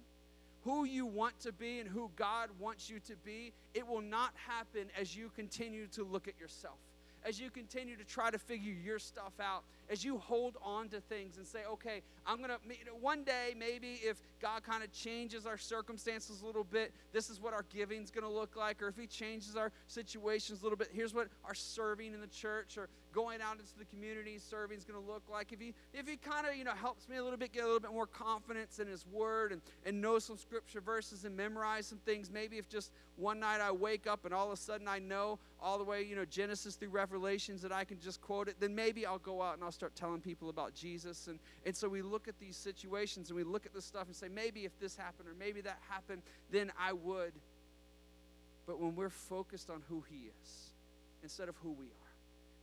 [0.64, 4.32] Who you want to be and who God wants you to be, it will not
[4.48, 6.80] happen as you continue to look at yourself
[7.26, 11.00] as you continue to try to figure your stuff out, as you hold on to
[11.00, 12.58] things and say, okay, I'm going to,
[13.00, 17.40] one day maybe if God kind of changes our circumstances a little bit, this is
[17.40, 18.82] what our giving's going to look like.
[18.82, 22.28] Or if He changes our situations a little bit, here's what our serving in the
[22.28, 25.54] church or going out into the community serving is going to look like.
[25.54, 27.66] If He, if he kind of, you know, helps me a little bit get a
[27.66, 31.88] little bit more confidence in His Word and, and know some scripture verses and memorize
[31.88, 34.88] some things, maybe if just one night I wake up and all of a sudden
[34.88, 38.48] I know all the way, you know, Genesis through Revelations that I can just quote
[38.48, 41.28] it, then maybe I'll go out and I'll start telling people about Jesus.
[41.28, 44.16] And, and so we look at these situations and we look at this stuff and
[44.16, 47.34] say, maybe if this happened or maybe that happened, then I would.
[48.66, 50.72] But when we're focused on who He is
[51.22, 52.14] instead of who we are,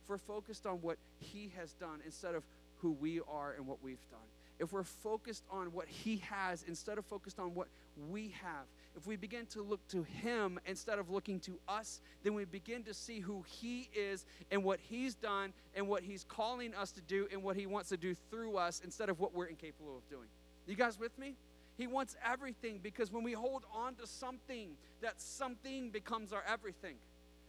[0.03, 2.43] if we're focused on what He has done instead of
[2.81, 4.19] who we are and what we've done,
[4.59, 7.67] if we're focused on what He has instead of focused on what
[8.09, 8.65] we have,
[8.95, 12.83] if we begin to look to Him instead of looking to us, then we begin
[12.83, 17.01] to see who He is and what He's done and what He's calling us to
[17.01, 20.07] do and what He wants to do through us instead of what we're incapable of
[20.09, 20.27] doing.
[20.67, 21.35] You guys with me?
[21.75, 26.95] He wants everything because when we hold on to something, that something becomes our everything.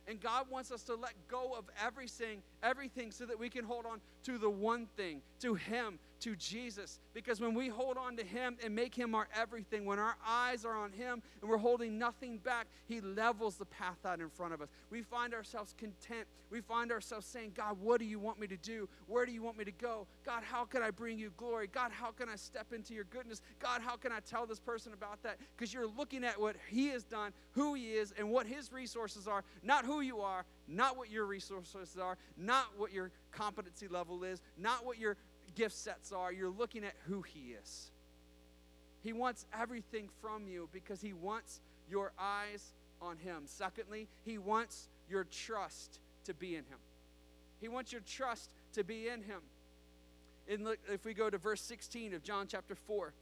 [0.07, 3.87] And God wants us to let go of everything, everything so that we can hold
[3.87, 6.99] on to the one thing, to Him, to Jesus.
[7.13, 10.65] Because when we hold on to Him and make Him our everything, when our eyes
[10.65, 14.55] are on Him and we're holding nothing back, He levels the path out in front
[14.55, 14.71] of us.
[14.91, 16.27] We find ourselves content.
[16.51, 18.89] We find ourselves saying, God, what do you want me to do?
[19.07, 20.07] Where do you want me to go?
[20.25, 21.67] God, how can I bring you glory?
[21.67, 23.43] God, how can I step into your goodness?
[23.61, 25.39] God, how can I tell this person about that?
[25.55, 29.29] Because you're looking at what He has done, who He is, and what His resources
[29.29, 34.25] are, not who you are, not what your resources are, not what your competency level
[34.25, 35.17] is, not what your
[35.55, 36.33] gift sets are.
[36.33, 37.91] You're looking at who He is.
[39.03, 43.43] He wants everything from you because He wants your eyes on Him.
[43.47, 46.79] Secondly, He wants your trust to be in Him.
[47.61, 49.41] He wants your trust to be in Him.
[50.49, 53.13] And look, if we go to verse 16 of John chapter 4,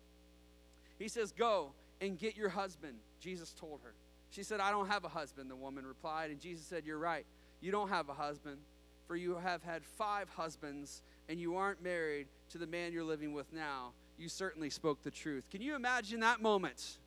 [0.98, 3.94] He says, Go and get your husband, Jesus told her.
[4.30, 6.30] She said, I don't have a husband, the woman replied.
[6.30, 7.26] And Jesus said, You're right.
[7.60, 8.58] You don't have a husband,
[9.06, 13.32] for you have had five husbands, and you aren't married to the man you're living
[13.32, 13.92] with now.
[14.18, 15.44] You certainly spoke the truth.
[15.50, 16.98] Can you imagine that moment?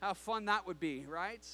[0.00, 1.46] How fun that would be, right?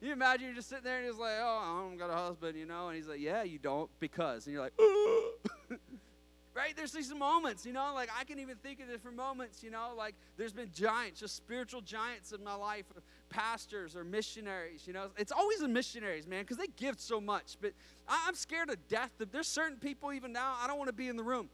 [0.00, 2.58] You imagine you're just sitting there and he's like, Oh, I don't got a husband,
[2.58, 2.88] you know?
[2.88, 4.46] And he's like, Yeah, you don't, because.
[4.46, 4.74] And you're like,
[6.54, 6.76] right?
[6.76, 9.92] There's these moments, you know, like I can even think of different moments, you know,
[9.96, 12.84] like there's been giants, just spiritual giants in my life,
[13.32, 15.08] pastors or missionaries, you know.
[15.16, 17.56] It's always the missionaries, man, because they give so much.
[17.60, 17.72] But
[18.08, 21.16] I'm scared to death there's certain people even now, I don't want to be in
[21.16, 21.48] the room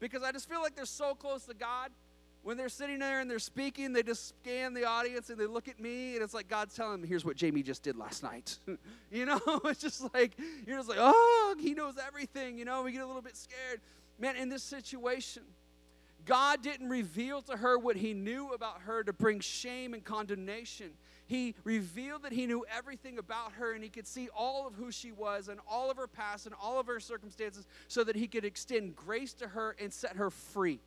[0.00, 1.90] because I just feel like they're so close to God.
[2.42, 5.68] When they're sitting there and they're speaking, they just scan the audience and they look
[5.68, 8.58] at me, and it's like God's telling me, here's what Jamie just did last night.
[9.10, 12.56] you know, it's just like, you're just like, oh, he knows everything.
[12.56, 13.80] You know, we get a little bit scared.
[14.18, 15.42] Man, in this situation,
[16.28, 20.90] God didn't reveal to her what he knew about her to bring shame and condemnation.
[21.26, 24.92] He revealed that he knew everything about her and he could see all of who
[24.92, 28.26] she was and all of her past and all of her circumstances so that he
[28.26, 30.80] could extend grace to her and set her free.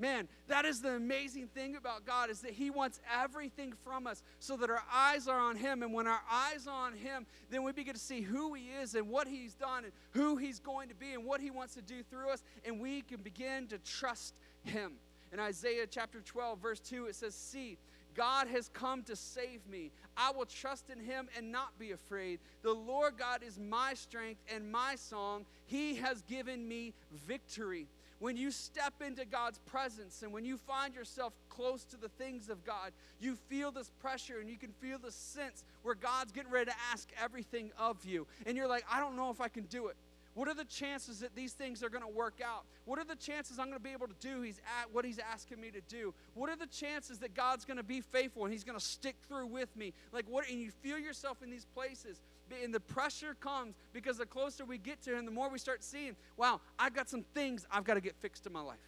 [0.00, 4.22] Man, that is the amazing thing about God is that he wants everything from us
[4.38, 7.64] so that our eyes are on him and when our eyes are on him, then
[7.64, 10.88] we begin to see who he is and what he's done and who he's going
[10.88, 13.78] to be and what he wants to do through us and we can begin to
[13.78, 14.92] trust him.
[15.34, 17.76] In Isaiah chapter 12 verse 2 it says, "See,
[18.14, 19.92] God has come to save me.
[20.16, 22.40] I will trust in him and not be afraid.
[22.62, 25.46] The Lord God is my strength and my song.
[25.66, 26.94] He has given me
[27.26, 27.86] victory.
[28.20, 32.50] When you step into God's presence and when you find yourself close to the things
[32.50, 36.50] of God, you feel this pressure and you can feel the sense where God's getting
[36.50, 38.26] ready to ask everything of you.
[38.44, 39.96] And you're like, I don't know if I can do it.
[40.34, 42.64] What are the chances that these things are going to work out?
[42.84, 45.18] What are the chances I'm going to be able to do he's at what he's
[45.18, 46.14] asking me to do?
[46.34, 49.16] What are the chances that God's going to be faithful and he's going to stick
[49.28, 49.92] through with me?
[50.12, 52.20] Like what and you feel yourself in these places
[52.62, 55.82] and the pressure comes because the closer we get to him the more we start
[55.82, 58.78] seeing, wow, I've got some things I've got to get fixed in my life.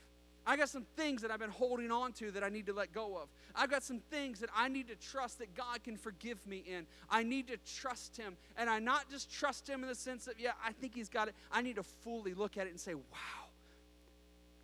[0.45, 2.93] I got some things that I've been holding on to that I need to let
[2.93, 3.29] go of.
[3.55, 6.87] I've got some things that I need to trust that God can forgive me in.
[7.09, 8.37] I need to trust Him.
[8.57, 11.29] And I not just trust Him in the sense of, yeah, I think He's got
[11.29, 11.35] it.
[11.53, 13.51] I need to fully look at it and say, wow,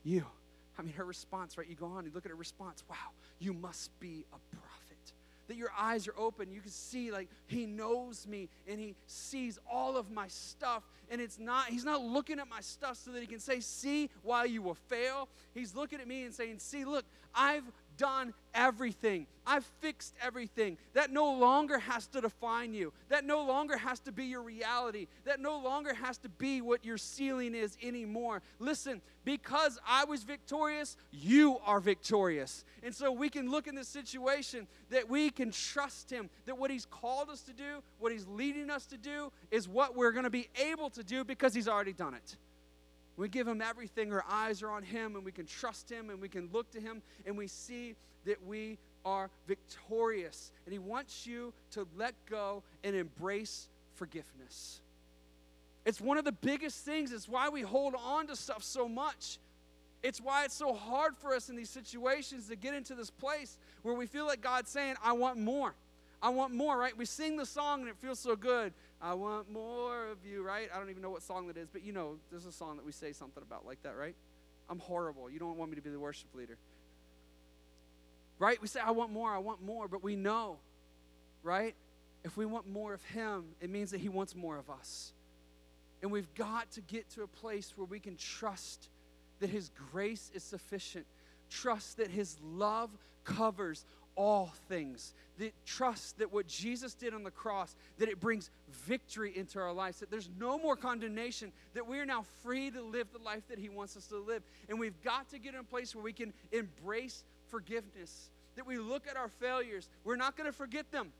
[0.02, 0.26] you.
[0.78, 1.68] I mean, her response, right?
[1.68, 2.82] You go on, you look at her response.
[2.88, 2.96] Wow,
[3.38, 4.67] you must be a prophet
[5.48, 6.52] that your eyes are open.
[6.52, 10.84] You can see like he knows me and he sees all of my stuff.
[11.10, 14.10] And it's not, he's not looking at my stuff so that he can say, see
[14.22, 15.28] why you will fail.
[15.54, 17.64] He's looking at me and saying, see, look, I've
[17.98, 19.26] done everything.
[19.46, 20.78] I've fixed everything.
[20.94, 22.92] That no longer has to define you.
[23.08, 25.06] That no longer has to be your reality.
[25.24, 28.42] That no longer has to be what your ceiling is anymore.
[28.58, 32.64] Listen, because I was victorious, you are victorious.
[32.82, 36.70] And so we can look in this situation that we can trust Him, that what
[36.70, 40.24] He's called us to do, what He's leading us to do, is what we're going
[40.24, 42.36] to be able to do because He's already done it.
[43.18, 44.12] We give him everything.
[44.12, 46.80] Our eyes are on him, and we can trust him, and we can look to
[46.80, 50.52] him, and we see that we are victorious.
[50.64, 54.80] And he wants you to let go and embrace forgiveness.
[55.84, 57.10] It's one of the biggest things.
[57.12, 59.38] It's why we hold on to stuff so much.
[60.00, 63.58] It's why it's so hard for us in these situations to get into this place
[63.82, 65.74] where we feel like God's saying, I want more.
[66.22, 66.96] I want more, right?
[66.96, 68.72] We sing the song and it feels so good.
[69.00, 70.68] I want more of you, right?
[70.74, 72.84] I don't even know what song that is, but you know, there's a song that
[72.84, 74.16] we say something about like that, right?
[74.68, 75.30] I'm horrible.
[75.30, 76.58] You don't want me to be the worship leader.
[78.38, 78.60] Right?
[78.60, 80.58] We say, I want more, I want more, but we know,
[81.42, 81.74] right?
[82.24, 85.12] If we want more of Him, it means that He wants more of us.
[86.02, 88.88] And we've got to get to a place where we can trust
[89.40, 91.06] that His grace is sufficient,
[91.48, 92.90] trust that His love
[93.24, 93.84] covers
[94.18, 95.14] all things.
[95.38, 99.72] That trust that what Jesus did on the cross, that it brings victory into our
[99.72, 103.46] lives, that there's no more condemnation, that we are now free to live the life
[103.48, 104.42] that He wants us to live.
[104.68, 108.76] And we've got to get in a place where we can embrace forgiveness, that we
[108.78, 109.88] look at our failures.
[110.02, 111.12] We're not going to forget them.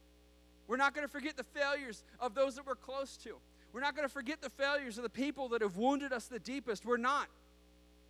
[0.66, 3.36] We're not going to forget the failures of those that we're close to.
[3.72, 6.40] We're not going to forget the failures of the people that have wounded us the
[6.40, 6.84] deepest.
[6.84, 7.28] We're not.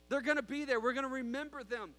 [0.09, 0.81] They're going to be there.
[0.81, 1.91] We're going to remember them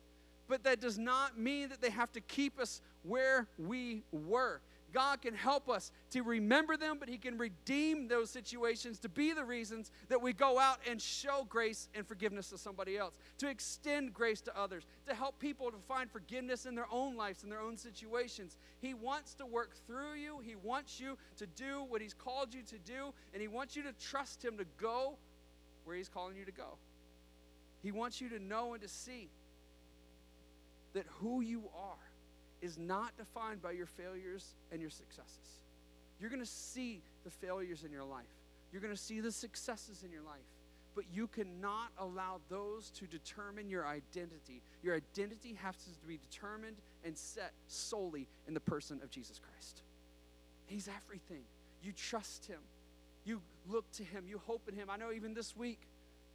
[0.50, 4.62] but that does not mean that they have to keep us where we were.
[4.92, 9.34] God can help us to remember them, but He can redeem those situations to be
[9.34, 13.48] the reasons that we go out and show grace and forgiveness to somebody else, to
[13.48, 17.50] extend grace to others, to help people to find forgiveness in their own lives, in
[17.50, 18.58] their own situations.
[18.82, 22.64] He wants to work through you, He wants you to do what He's called you
[22.64, 25.18] to do, and He wants you to trust Him to go
[25.84, 26.78] where He's calling you to go.
[27.82, 29.30] He wants you to know and to see
[30.94, 31.96] that who you are
[32.62, 35.64] is not defined by your failures and your successes.
[36.20, 38.26] You're going to see the failures in your life,
[38.72, 40.46] you're going to see the successes in your life,
[40.96, 44.62] but you cannot allow those to determine your identity.
[44.84, 49.82] Your identity has to be determined and set solely in the person of Jesus Christ.
[50.66, 51.44] He's everything.
[51.82, 52.60] You trust Him,
[53.24, 54.90] you look to Him, you hope in Him.
[54.90, 55.80] I know even this week,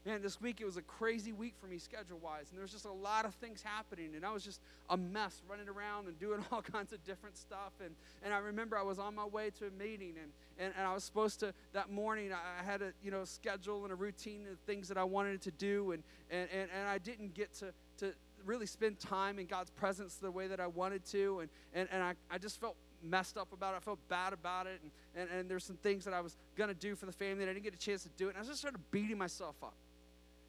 [0.05, 2.73] man, this week it was a crazy week for me schedule wise, and there was
[2.73, 6.19] just a lot of things happening, and I was just a mess running around and
[6.19, 7.73] doing all kinds of different stuff.
[7.83, 10.87] And, and I remember I was on my way to a meeting, and, and, and
[10.87, 14.47] I was supposed to, that morning, I had a you know schedule and a routine
[14.51, 17.73] of things that I wanted to do, and, and, and, and I didn't get to,
[17.99, 21.89] to really spend time in God's presence the way that I wanted to, and, and,
[21.91, 23.79] and I, I just felt messed up about it.
[23.79, 24.81] I felt bad about it.
[24.83, 27.45] And, and, and there's some things that I was going to do for the family
[27.45, 28.37] that I didn't get a chance to do it.
[28.37, 29.75] And I just started beating myself up.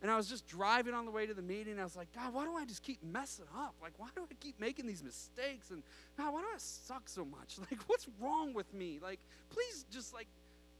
[0.02, 1.80] And I was just driving on the way to the meeting.
[1.80, 3.74] I was like, God, why do I just keep messing up?
[3.82, 5.72] Like, why do I keep making these mistakes?
[5.72, 5.82] And
[6.18, 7.58] God, why do I suck so much?
[7.72, 9.00] Like, what's wrong with me?
[9.02, 9.20] Like,
[9.50, 10.28] please just like,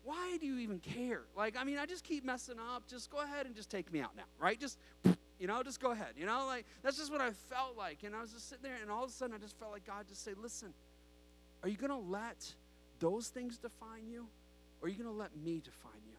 [0.04, 1.24] why do you even care?
[1.36, 2.88] Like, I mean, I just keep messing up.
[2.88, 4.60] Just go ahead and just take me out now, right?
[4.60, 4.78] Just
[5.40, 6.14] You know, just go ahead.
[6.16, 8.04] You know, like that's just what I felt like.
[8.04, 9.86] And I was just sitting there, and all of a sudden, I just felt like
[9.86, 10.74] God just say, "Listen,
[11.62, 12.54] are you going to let
[13.00, 14.28] those things define you,
[14.82, 16.15] or are you going to let me define you?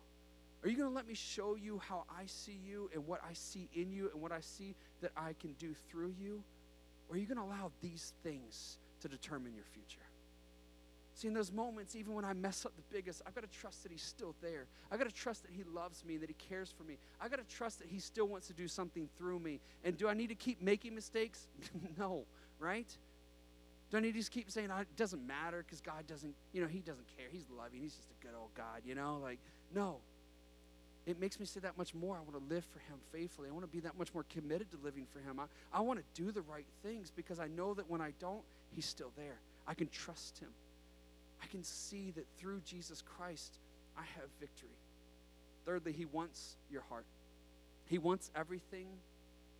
[0.66, 3.34] Are you going to let me show you how I see you and what I
[3.34, 6.42] see in you and what I see that I can do through you,
[7.08, 10.00] or are you going to allow these things to determine your future?"
[11.14, 13.84] See, in those moments, even when I mess up the biggest, I've got to trust
[13.84, 14.66] that He's still there.
[14.90, 16.98] I've got to trust that He loves me, and that He cares for me.
[17.20, 19.60] I've got to trust that He still wants to do something through me.
[19.84, 21.46] And do I need to keep making mistakes?
[21.96, 22.24] no,
[22.58, 22.88] right?
[23.92, 26.66] Do I need to just keep saying, it doesn't matter because God doesn't, you know,
[26.66, 27.28] He doesn't care.
[27.30, 27.82] He's loving.
[27.82, 29.20] He's just a good old God, you know?
[29.22, 29.38] Like,
[29.72, 30.00] no.
[31.06, 32.16] It makes me say that much more.
[32.16, 33.48] I want to live for Him faithfully.
[33.48, 35.38] I want to be that much more committed to living for Him.
[35.38, 38.42] I, I want to do the right things because I know that when I don't,
[38.74, 39.38] He's still there.
[39.68, 40.50] I can trust Him.
[41.40, 43.58] I can see that through Jesus Christ,
[43.96, 44.68] I have victory.
[45.64, 47.06] Thirdly, He wants your heart.
[47.86, 48.88] He wants everything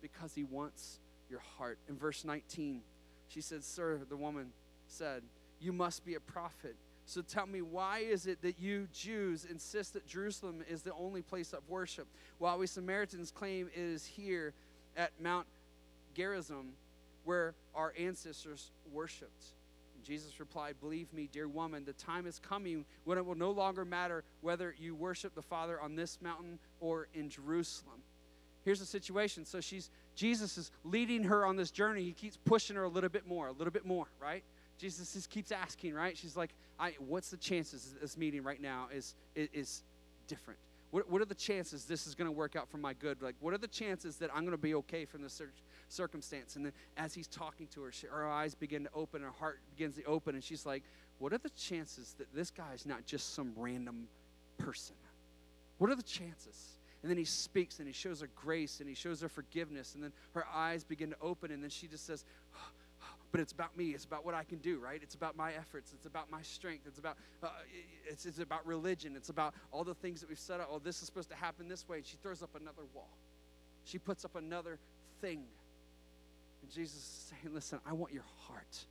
[0.01, 1.77] because He wants your heart.
[1.87, 2.81] In verse 19,
[3.29, 4.47] she said, Sir, the woman
[4.87, 5.23] said,
[5.61, 6.75] You must be a prophet.
[7.07, 11.21] So tell me, why is it that you Jews insist that Jerusalem is the only
[11.21, 12.05] place of worship,
[12.37, 14.53] while we Samaritans claim it is here
[14.97, 15.47] at Mount
[16.13, 16.73] Gerizim
[17.23, 19.45] where our ancestors worshiped?
[20.03, 23.85] Jesus replied, Believe me, dear woman, the time is coming when it will no longer
[23.85, 28.01] matter whether you worship the Father on this mountain or in Jerusalem.
[28.65, 29.45] Here's the situation.
[29.45, 32.03] So she's Jesus is leading her on this journey.
[32.03, 34.43] He keeps pushing her a little bit more, a little bit more, right?
[34.77, 36.17] Jesus just keeps asking, right?
[36.17, 39.83] She's like, I, what's the chances this meeting right now is, is, is
[40.27, 40.59] different?
[40.91, 43.21] What, what are the chances this is going to work out for my good?
[43.21, 45.41] Like, what are the chances that I'm going to be okay from this
[45.89, 46.55] circumstance?
[46.55, 49.59] And then as he's talking to her, she, her eyes begin to open, her heart
[49.75, 50.83] begins to open, and she's like,
[51.19, 54.07] what are the chances that this guy is not just some random
[54.57, 54.95] person?
[55.77, 56.77] What are the chances?
[57.01, 59.93] And then he speaks and he shows her grace and he shows her forgiveness.
[59.93, 61.51] And then her eyes begin to open.
[61.51, 62.25] And then she just says,
[63.31, 63.89] but it's about me.
[63.89, 64.99] It's about what I can do, right?
[65.03, 65.93] It's about my efforts.
[65.93, 66.85] It's about my strength.
[66.87, 67.49] It's about uh,
[68.07, 69.15] it's, it's about religion.
[69.15, 70.69] It's about all the things that we've set up.
[70.71, 71.97] Oh, this is supposed to happen this way.
[71.97, 73.09] And she throws up another wall.
[73.83, 74.79] She puts up another
[75.21, 75.43] thing.
[76.61, 78.85] And Jesus is saying, listen, I want your heart.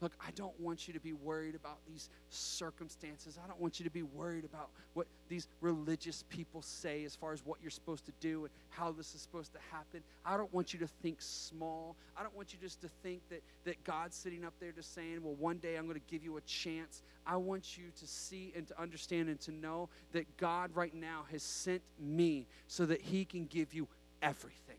[0.00, 3.38] Look, I don't want you to be worried about these circumstances.
[3.42, 7.32] I don't want you to be worried about what these religious people say as far
[7.32, 10.02] as what you're supposed to do and how this is supposed to happen.
[10.24, 11.96] I don't want you to think small.
[12.16, 15.22] I don't want you just to think that, that God's sitting up there just saying,
[15.22, 17.02] well, one day I'm going to give you a chance.
[17.26, 21.24] I want you to see and to understand and to know that God right now
[21.30, 23.86] has sent me so that He can give you
[24.22, 24.76] everything.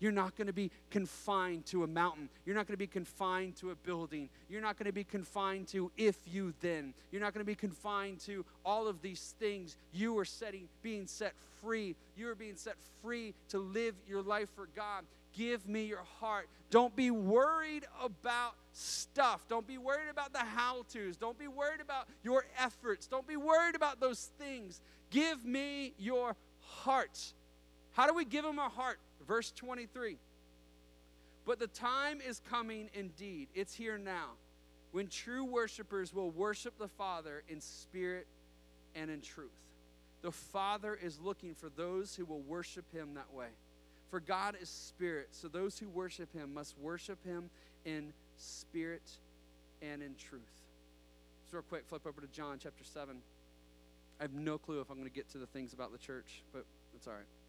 [0.00, 2.28] You're not going to be confined to a mountain.
[2.44, 4.30] You're not going to be confined to a building.
[4.48, 6.94] You're not going to be confined to if you then.
[7.12, 9.76] You're not going to be confined to all of these things.
[9.92, 11.94] You are setting, being set free.
[12.16, 15.04] You are being set free to live your life for God.
[15.32, 16.48] Give me your heart.
[16.70, 19.46] Don't be worried about stuff.
[19.48, 21.16] Don't be worried about the how to's.
[21.16, 23.06] Don't be worried about your efforts.
[23.06, 24.80] Don't be worried about those things.
[25.10, 27.32] Give me your heart.
[27.92, 28.98] How do we give him our heart?
[29.26, 30.16] Verse 23.
[31.46, 34.30] But the time is coming indeed, it's here now,
[34.92, 38.26] when true worshipers will worship the Father in spirit
[38.94, 39.50] and in truth.
[40.22, 43.48] The Father is looking for those who will worship him that way.
[44.10, 47.48] For God is spirit, so those who worship him must worship him
[47.84, 49.08] in spirit
[49.80, 50.42] and in truth.
[51.50, 53.16] So, real quick, flip over to John chapter 7.
[54.18, 56.42] I have no clue if I'm going to get to the things about the church,
[56.52, 56.64] but
[56.94, 57.39] it's all right.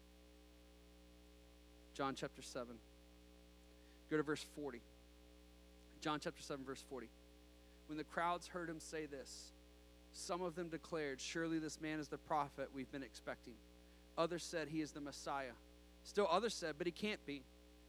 [2.02, 2.74] John chapter 7.
[4.10, 4.80] Go to verse 40.
[6.00, 7.06] John chapter 7, verse 40.
[7.86, 9.52] When the crowds heard him say this,
[10.12, 13.54] some of them declared, Surely this man is the prophet we've been expecting.
[14.18, 15.52] Others said, He is the Messiah.
[16.02, 17.44] Still others said, But he can't be.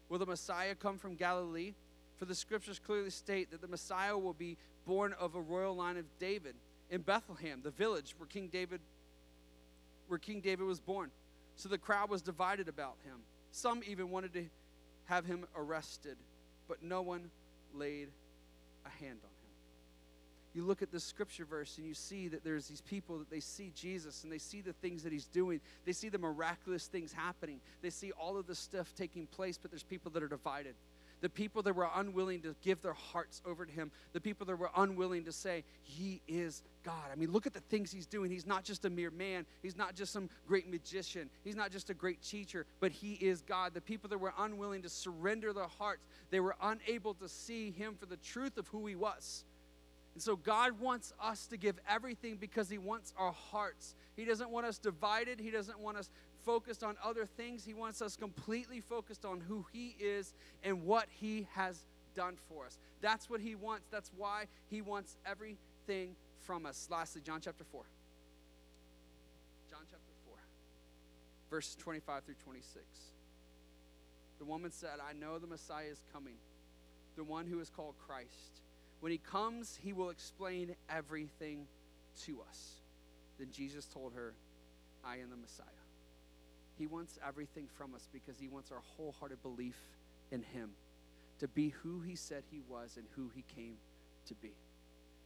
[0.10, 1.74] Will the Messiah come from Galilee?
[2.18, 5.98] For the scriptures clearly state that the Messiah will be born of a royal line
[5.98, 6.54] of David
[6.92, 8.80] in Bethlehem, the village where King David
[10.08, 11.10] where King David was born.
[11.56, 13.16] So the crowd was divided about him.
[13.54, 14.46] Some even wanted to
[15.06, 16.18] have him arrested,
[16.68, 17.30] but no one
[17.72, 18.10] laid
[18.84, 19.52] a hand on him.
[20.56, 23.40] You look at this scripture verse and you see that there's these people that they
[23.40, 25.62] see Jesus and they see the things that he's doing.
[25.86, 27.60] They see the miraculous things happening.
[27.84, 30.74] They see all of the stuff taking place, but there's people that are divided
[31.24, 34.58] the people that were unwilling to give their hearts over to him, the people that
[34.58, 37.06] were unwilling to say, He is God.
[37.10, 38.30] I mean, look at the things he's doing.
[38.30, 41.90] He's not just a mere man, he's not just some great magician, he's not just
[41.90, 43.74] a great teacher, but he is God.
[43.74, 47.96] The people that were unwilling to surrender their hearts, they were unable to see him
[47.98, 49.46] for the truth of who he was.
[50.16, 53.96] And so God wants us to give everything because He wants our hearts.
[54.16, 55.40] He doesn't want us divided.
[55.40, 56.12] He doesn't want us
[56.46, 57.64] focused on other things.
[57.64, 60.34] He wants us completely focused on who He is
[60.64, 61.86] and what He has
[62.16, 62.78] done for us.
[63.02, 63.86] That's what He wants.
[63.92, 66.88] That's why He wants everything from us.
[66.92, 67.84] Lastly, John chapter 4.
[69.70, 70.36] John chapter 4,
[71.50, 72.84] verses 25 through 26.
[74.40, 76.36] The woman said, I know the Messiah is coming,
[77.16, 78.62] the one who is called Christ.
[79.00, 81.68] When he comes, he will explain everything
[82.26, 82.82] to us.
[83.40, 84.34] Then Jesus told her,
[85.04, 85.83] I am the Messiah.
[86.78, 89.78] He wants everything from us because he wants our wholehearted belief
[90.32, 90.72] in him
[91.40, 93.76] to be who he said he was and who he came
[94.28, 94.54] to be.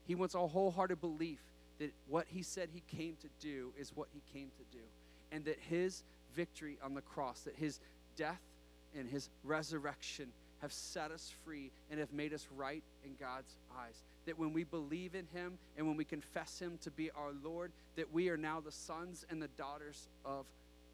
[0.06, 1.40] He wants our wholehearted belief
[1.80, 4.84] that what he said he came to do is what he came to do,
[5.32, 6.04] and that his
[6.36, 7.80] victory on the cross, that his
[8.16, 8.42] death
[8.98, 10.32] and his resurrection
[10.62, 14.02] have set us free and have made us right in God's eyes.
[14.26, 17.72] That when we believe in him and when we confess him to be our Lord,
[17.96, 20.46] that we are now the sons and the daughters of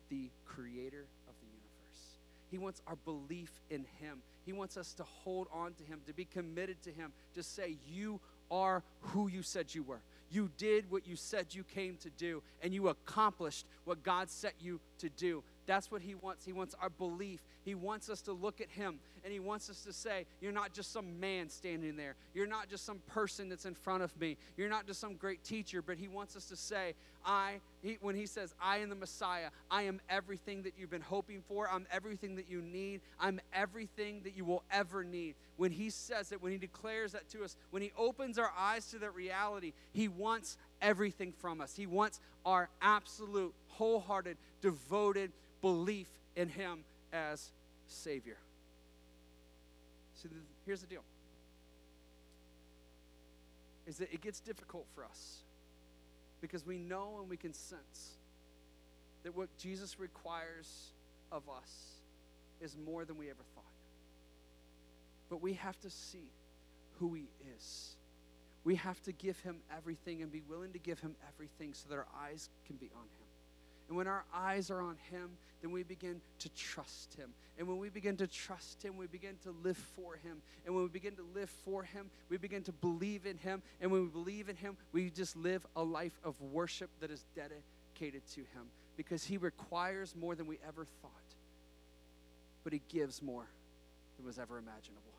[0.09, 2.17] the creator of the universe.
[2.49, 4.21] He wants our belief in him.
[4.45, 7.77] He wants us to hold on to him, to be committed to him, to say,
[7.87, 8.19] You
[8.51, 10.01] are who you said you were.
[10.29, 14.53] You did what you said you came to do, and you accomplished what God set
[14.59, 15.43] you to do.
[15.66, 16.45] That's what He wants.
[16.45, 17.41] He wants our belief.
[17.64, 20.74] He wants us to look at Him and He wants us to say, You're not
[20.74, 22.16] just some man standing there.
[22.34, 24.38] You're not just some person that's in front of me.
[24.57, 26.93] You're not just some great teacher, but He wants us to say,
[27.26, 31.01] I, he, when He says, I am the Messiah, I am everything that you've been
[31.01, 31.70] hoping for.
[31.70, 33.01] I'm everything that you need.
[33.20, 35.36] I'm everything that you will ever need.
[35.55, 38.88] When He says it, when He declares that to us, when He opens our eyes
[38.91, 41.75] to that reality, He wants everything from us.
[41.75, 45.31] He wants our absolute, wholehearted, devoted,
[45.61, 47.51] belief in Him as
[47.88, 48.38] Savior.
[50.15, 51.03] See, the, here's the deal
[53.86, 55.39] is that it gets difficult for us
[56.39, 58.17] because we know and we can sense
[59.23, 60.91] that what Jesus requires
[61.31, 61.71] of us
[62.61, 63.63] is more than we ever thought.
[65.29, 66.31] But we have to see
[66.99, 67.27] who He
[67.57, 67.95] is.
[68.64, 71.95] We have to give Him everything and be willing to give Him everything so that
[71.95, 73.28] our eyes can be on Him.
[73.89, 75.30] And when our eyes are on Him,
[75.61, 77.30] then we begin to trust Him.
[77.57, 80.41] And when we begin to trust Him, we begin to live for Him.
[80.66, 83.61] And when we begin to live for Him, we begin to believe in Him.
[83.82, 87.26] And when we believe in Him, we just live a life of worship that is
[87.36, 91.11] dedicated to Him because He requires more than we ever thought,
[92.64, 93.47] but He gives more
[94.18, 95.12] than was ever imaginable.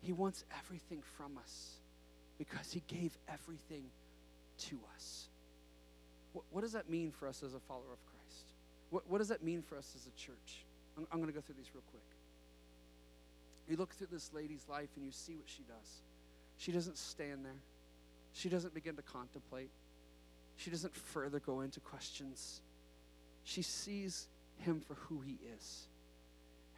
[0.00, 1.76] He wants everything from us
[2.38, 3.84] because He gave everything
[4.58, 5.28] to us.
[6.32, 8.46] What, what, does that mean for us as a follower of Christ?
[8.90, 10.64] What, what does that mean for us as a church?
[10.96, 12.02] I'm, I'm going to go through these real quick.
[13.68, 16.02] You look through this lady's life and you see what she does.
[16.56, 17.62] She doesn't stand there,
[18.32, 19.70] she doesn't begin to contemplate,
[20.56, 22.60] she doesn't further go into questions.
[23.44, 24.28] She sees
[24.58, 25.86] him for who he is.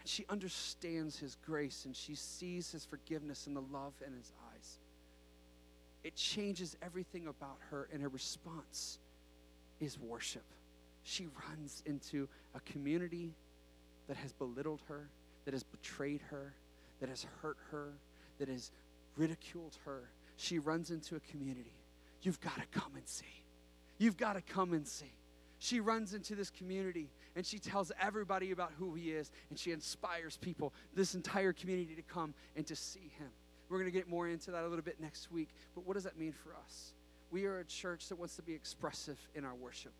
[0.03, 4.33] And she understands his grace and she sees his forgiveness and the love in his
[4.53, 4.81] eyes.
[6.03, 8.99] It changes everything about her and her response
[9.79, 10.43] is worship.
[11.05, 13.33] She runs into a community
[14.09, 15.09] that has belittled her,
[15.45, 16.53] that has betrayed her,
[16.99, 17.93] that has hurt her,
[18.41, 18.73] that has
[19.17, 20.11] ridiculed her.
[20.37, 21.77] She runs into a community.
[22.23, 23.45] You've got to come and see.
[23.99, 25.13] You've got to come and see.
[25.63, 29.71] She runs into this community and she tells everybody about who he is and she
[29.71, 33.29] inspires people, this entire community, to come and to see him.
[33.69, 35.51] We're going to get more into that a little bit next week.
[35.77, 36.95] But what does that mean for us?
[37.31, 39.93] We are a church that wants to be expressive in our worship.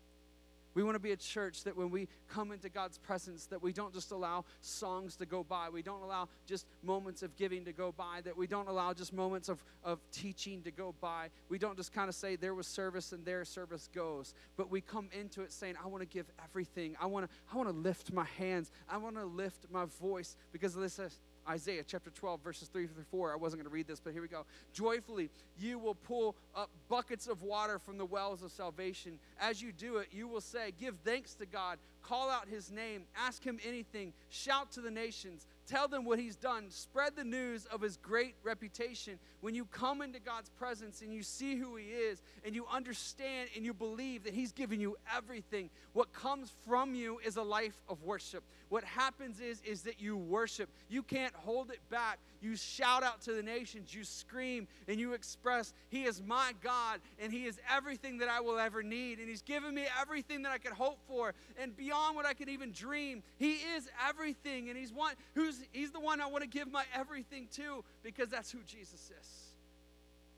[0.75, 3.73] We want to be a church that when we come into God's presence, that we
[3.73, 5.69] don't just allow songs to go by.
[5.69, 8.21] We don't allow just moments of giving to go by.
[8.23, 11.29] That we don't allow just moments of, of teaching to go by.
[11.49, 14.33] We don't just kind of say there was service and there service goes.
[14.57, 16.95] But we come into it saying, I want to give everything.
[16.99, 18.71] I want to, I want to lift my hands.
[18.89, 23.03] I want to lift my voice because this is Isaiah chapter 12, verses 3 through
[23.11, 23.33] 4.
[23.33, 24.45] I wasn't going to read this, but here we go.
[24.73, 25.29] Joyfully,
[25.59, 29.19] you will pull up buckets of water from the wells of salvation.
[29.39, 33.03] As you do it, you will say, Give thanks to God, call out his name,
[33.17, 37.65] ask him anything, shout to the nations, tell them what he's done, spread the news
[37.65, 39.19] of his great reputation.
[39.41, 43.49] When you come into God's presence and you see who he is, and you understand
[43.55, 47.79] and you believe that he's given you everything, what comes from you is a life
[47.89, 48.43] of worship.
[48.69, 50.69] What happens is, is that you worship.
[50.89, 52.17] You can't hold it back.
[52.41, 56.99] You shout out to the nations, you scream, and you express, He is my God,
[57.19, 59.19] and He is everything that I will ever need.
[59.19, 62.49] And He's given me everything that I could hope for, and beyond what I could
[62.49, 63.23] even dream.
[63.37, 66.83] He is everything, and He's one who's He's the one I want to give my
[66.95, 69.53] everything to, because that's who Jesus is.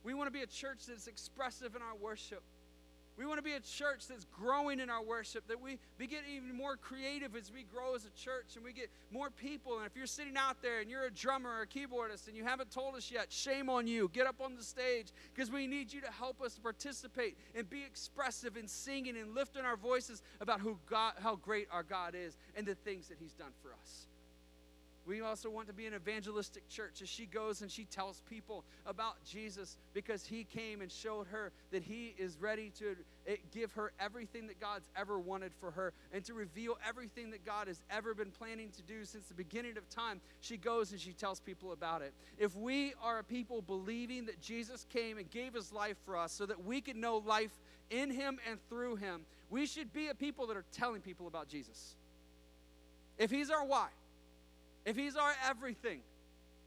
[0.04, 2.44] We want to be a church that's expressive in our worship.
[3.18, 6.24] We want to be a church that's growing in our worship, that we, we get
[6.30, 9.78] even more creative as we grow as a church and we get more people.
[9.78, 12.44] And if you're sitting out there and you're a drummer or a keyboardist and you
[12.44, 14.10] haven't told us yet, shame on you.
[14.12, 17.84] Get up on the stage because we need you to help us participate and be
[17.84, 22.36] expressive in singing and lifting our voices about who God, how great our God is
[22.58, 24.08] and the things that He's done for us.
[25.06, 28.64] We also want to be an evangelistic church as she goes and she tells people
[28.88, 32.96] about Jesus because he came and showed her that he is ready to
[33.28, 37.46] eh, give her everything that God's ever wanted for her and to reveal everything that
[37.46, 40.22] God has ever been planning to do since the beginning of time.
[40.42, 42.14] She goes and she tells people about it.
[42.40, 46.32] If we are a people believing that Jesus came and gave his life for us
[46.32, 47.52] so that we could know life
[47.92, 51.48] in him and through him, we should be a people that are telling people about
[51.48, 51.96] Jesus.
[53.20, 53.88] If he's our why,
[54.86, 56.02] if He's our everything,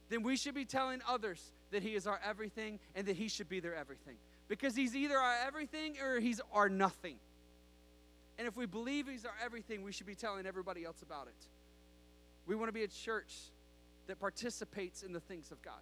[0.09, 3.49] then we should be telling others that He is our everything and that He should
[3.49, 4.17] be their everything.
[4.49, 7.17] Because He's either our everything or He's our nothing.
[8.39, 11.47] And if we believe He's our everything, we should be telling everybody else about it.
[12.47, 13.35] We want to be a church
[14.07, 15.81] that participates in the things of God.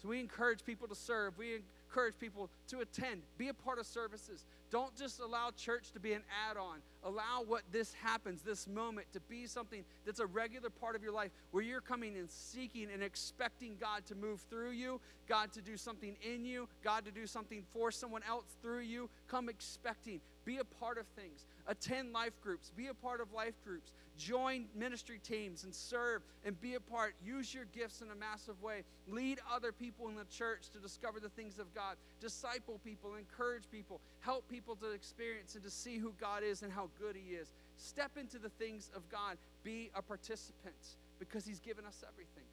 [0.00, 1.36] So we encourage people to serve.
[1.38, 1.60] We
[1.94, 4.44] encourage people to attend, be a part of services.
[4.70, 6.78] Don't just allow church to be an add on.
[7.04, 11.12] Allow what this happens, this moment, to be something that's a regular part of your
[11.12, 15.62] life where you're coming and seeking and expecting God to move through you, God to
[15.62, 19.08] do something in you, God to do something for someone else through you.
[19.28, 20.20] Come expecting.
[20.44, 21.46] Be a part of things.
[21.68, 22.72] Attend life groups.
[22.76, 23.92] Be a part of life groups.
[24.16, 27.14] Join ministry teams and serve and be a part.
[27.24, 28.82] Use your gifts in a massive way.
[29.08, 31.96] Lead other people in the church to discover the things of God.
[32.20, 36.72] Disciple people, encourage people, help people to experience and to see who God is and
[36.72, 37.50] how good He is.
[37.76, 39.36] Step into the things of God.
[39.64, 42.44] Be a participant because He's given us everything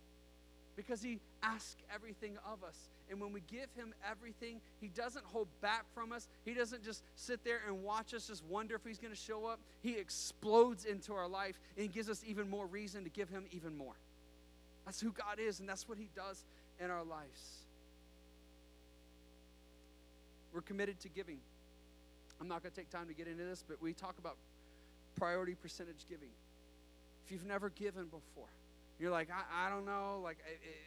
[0.82, 2.90] because he asks everything of us.
[3.10, 6.28] And when we give him everything, he doesn't hold back from us.
[6.44, 9.46] He doesn't just sit there and watch us, just wonder if he's going to show
[9.46, 9.60] up.
[9.82, 13.46] He explodes into our life and he gives us even more reason to give him
[13.52, 13.94] even more.
[14.86, 16.44] That's who God is, and that's what he does
[16.80, 17.66] in our lives.
[20.54, 21.38] We're committed to giving.
[22.40, 24.38] I'm not going to take time to get into this, but we talk about
[25.16, 26.32] priority percentage giving.
[27.24, 28.50] If you've never given before,
[29.02, 30.38] you're like, I, I don't know, like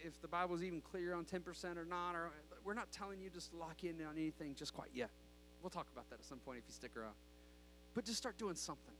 [0.04, 2.30] if the Bible's even clear on 10% or not, or
[2.64, 5.10] we're not telling you just lock in on anything just quite yet.
[5.62, 7.14] We'll talk about that at some point if you stick around.
[7.94, 8.94] But just start doing something.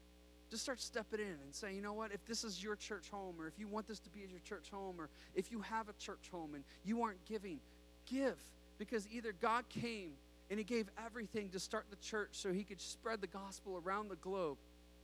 [0.51, 3.37] Just start stepping in and say, you know what, if this is your church home,
[3.41, 5.93] or if you want this to be your church home, or if you have a
[5.95, 7.61] church home and you aren't giving,
[8.07, 8.39] give.
[8.79, 10.13] Because either God came
[10.51, 14.09] and He gave everything to start the church so He could spread the gospel around
[14.09, 14.59] the globe,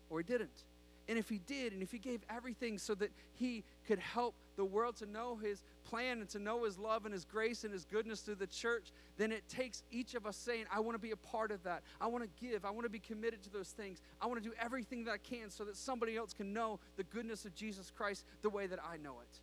[0.08, 0.64] or He didn't.
[1.10, 4.64] And if he did, and if he gave everything so that he could help the
[4.64, 7.84] world to know his plan and to know his love and his grace and his
[7.84, 11.10] goodness through the church, then it takes each of us saying, I want to be
[11.10, 11.82] a part of that.
[12.00, 12.64] I want to give.
[12.64, 14.00] I want to be committed to those things.
[14.22, 17.02] I want to do everything that I can so that somebody else can know the
[17.02, 19.40] goodness of Jesus Christ the way that I know it.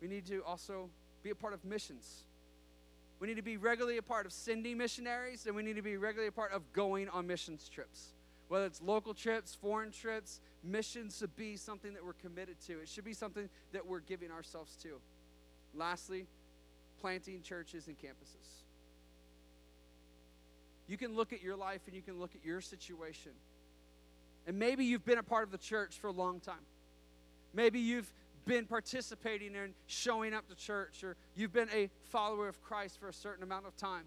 [0.00, 0.88] We need to also
[1.22, 2.24] be a part of missions.
[3.20, 5.98] We need to be regularly a part of sending missionaries, and we need to be
[5.98, 8.14] regularly a part of going on missions trips
[8.48, 12.80] whether it's local trips, foreign trips, missions should be something that we're committed to.
[12.80, 15.00] It should be something that we're giving ourselves to.
[15.74, 16.26] Lastly,
[17.00, 18.62] planting churches and campuses.
[20.86, 23.32] You can look at your life and you can look at your situation.
[24.46, 26.64] And maybe you've been a part of the church for a long time.
[27.52, 28.10] Maybe you've
[28.46, 33.08] been participating and showing up to church, or you've been a follower of Christ for
[33.08, 34.04] a certain amount of time.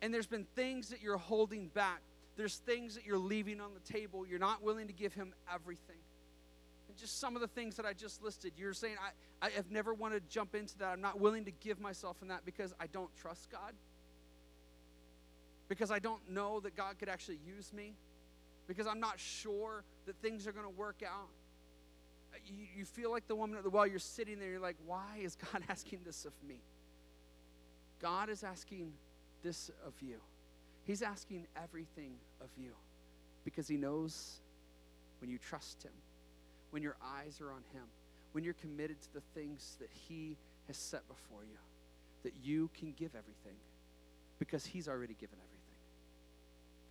[0.00, 2.00] And there's been things that you're holding back
[2.36, 4.26] there's things that you're leaving on the table.
[4.26, 5.96] You're not willing to give Him everything.
[6.88, 9.70] And just some of the things that I just listed, you're saying, I, I have
[9.70, 10.88] never wanted to jump into that.
[10.92, 13.72] I'm not willing to give myself in that because I don't trust God.
[15.68, 17.94] Because I don't know that God could actually use me.
[18.66, 21.28] Because I'm not sure that things are going to work out.
[22.32, 24.76] Uh, you, you feel like the woman at the well, you're sitting there, you're like,
[24.86, 26.60] why is God asking this of me?
[28.00, 28.92] God is asking
[29.42, 30.20] this of you.
[30.86, 32.72] He's asking everything of you
[33.44, 34.40] because He knows
[35.20, 35.92] when you trust Him,
[36.70, 37.84] when your eyes are on Him,
[38.32, 41.58] when you're committed to the things that He has set before you,
[42.22, 43.56] that you can give everything
[44.38, 45.60] because He's already given everything.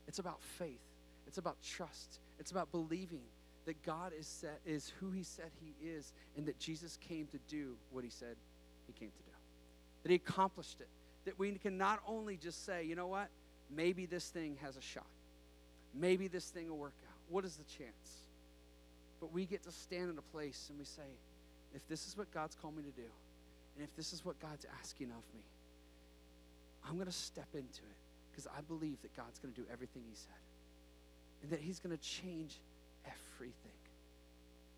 [0.07, 0.81] It's about faith,
[1.27, 3.21] it's about trust, it's about believing
[3.65, 7.37] that God is, set, is who He said He is and that Jesus came to
[7.47, 8.35] do what He said
[8.87, 9.31] He came to do,
[10.01, 10.87] that He accomplished it.
[11.25, 13.29] That we can not only just say, you know what?
[13.69, 15.05] Maybe this thing has a shot.
[15.93, 17.17] Maybe this thing will work out.
[17.29, 18.23] What is the chance?
[19.19, 21.03] But we get to stand in a place and we say,
[21.75, 23.07] if this is what God's called me to do,
[23.75, 25.43] and if this is what God's asking of me,
[26.87, 27.99] I'm going to step into it
[28.31, 30.43] because I believe that God's going to do everything He said
[31.41, 32.59] and that He's going to change
[33.05, 33.55] everything.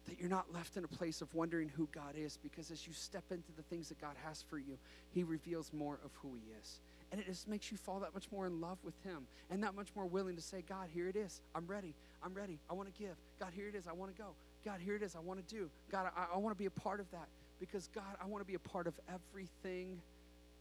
[0.07, 2.93] That you're not left in a place of wondering who God is because as you
[2.93, 4.77] step into the things that God has for you,
[5.09, 6.79] He reveals more of who He is.
[7.11, 9.75] And it just makes you fall that much more in love with Him and that
[9.75, 11.41] much more willing to say, God, here it is.
[11.53, 11.93] I'm ready.
[12.23, 12.59] I'm ready.
[12.69, 13.15] I want to give.
[13.39, 13.87] God, here it is.
[13.87, 14.29] I want to go.
[14.65, 15.15] God, here it is.
[15.15, 15.69] I want to do.
[15.91, 17.27] God, I, I want to be a part of that
[17.59, 20.01] because, God, I want to be a part of everything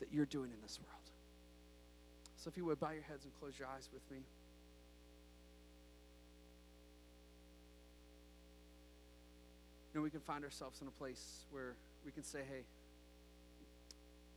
[0.01, 1.11] that you're doing in this world.
[2.37, 4.19] So if you would, bow your heads and close your eyes with me.
[9.93, 12.65] You know, we can find ourselves in a place where we can say, hey,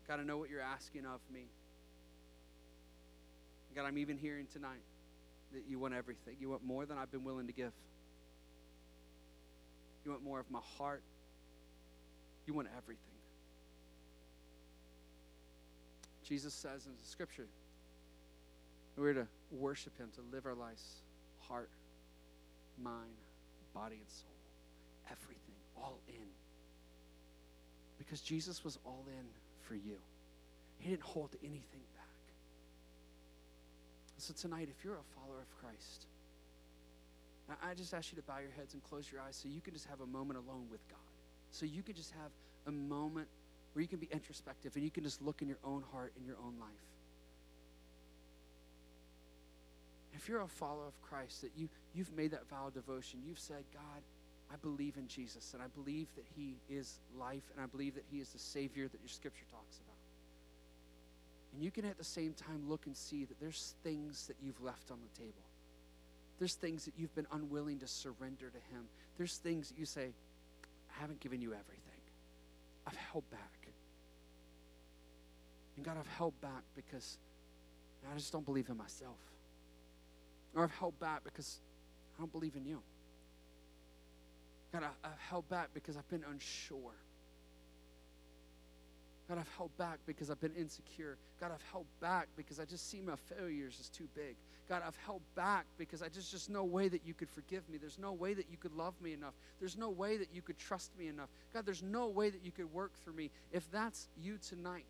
[0.07, 1.47] God, I know what you're asking of me.
[3.77, 4.81] God, I'm even hearing tonight
[5.53, 6.35] that you want everything.
[6.39, 7.71] You want more than I've been willing to give.
[10.03, 11.03] You want more of my heart.
[12.47, 13.03] You want everything.
[16.27, 17.45] Jesus says in the scripture,
[18.95, 20.83] we're to worship him, to live our lives,
[21.47, 21.69] heart,
[22.81, 23.13] mind,
[23.75, 24.31] body, and soul.
[25.11, 26.27] Everything, all in.
[27.99, 29.25] Because Jesus was all in
[29.67, 29.97] for you.
[30.79, 31.96] He didn't hold anything back.
[34.17, 36.07] So tonight, if you're a follower of Christ,
[37.63, 39.73] I just ask you to bow your heads and close your eyes so you can
[39.73, 40.99] just have a moment alone with God.
[41.51, 42.31] So you can just have
[42.65, 43.27] a moment
[43.73, 46.25] where you can be introspective and you can just look in your own heart in
[46.25, 46.69] your own life.
[50.13, 53.39] If you're a follower of Christ, that you, you've made that vow of devotion, you've
[53.39, 54.01] said, God,
[54.51, 58.05] I believe in Jesus and I believe that He is life and I believe that
[58.11, 59.86] He is the Savior that your scripture talks about.
[61.57, 64.61] And you can at the same time look and see that there's things that you've
[64.61, 65.41] left on the table.
[66.37, 68.83] There's things that you've been unwilling to surrender to Him.
[69.17, 70.13] There's things that you say,
[70.95, 72.01] I haven't given you everything.
[72.85, 73.69] I've held back.
[75.77, 77.17] And God, I've held back because
[78.07, 79.17] I just don't believe in myself.
[80.53, 81.59] Or I've held back because
[82.15, 82.83] I don't believe in you.
[84.71, 86.93] God, I, have held back because I've been unsure.
[89.27, 91.17] God, I've held back because I've been insecure.
[91.39, 94.35] God, I've held back because I just see my failures as too big.
[94.69, 97.77] God, I've held back because I just just no way that you could forgive me.
[97.77, 99.33] There's no way that you could love me enough.
[99.59, 101.29] There's no way that you could trust me enough.
[101.53, 103.29] God, there's no way that you could work through me.
[103.51, 104.85] If that's you tonight,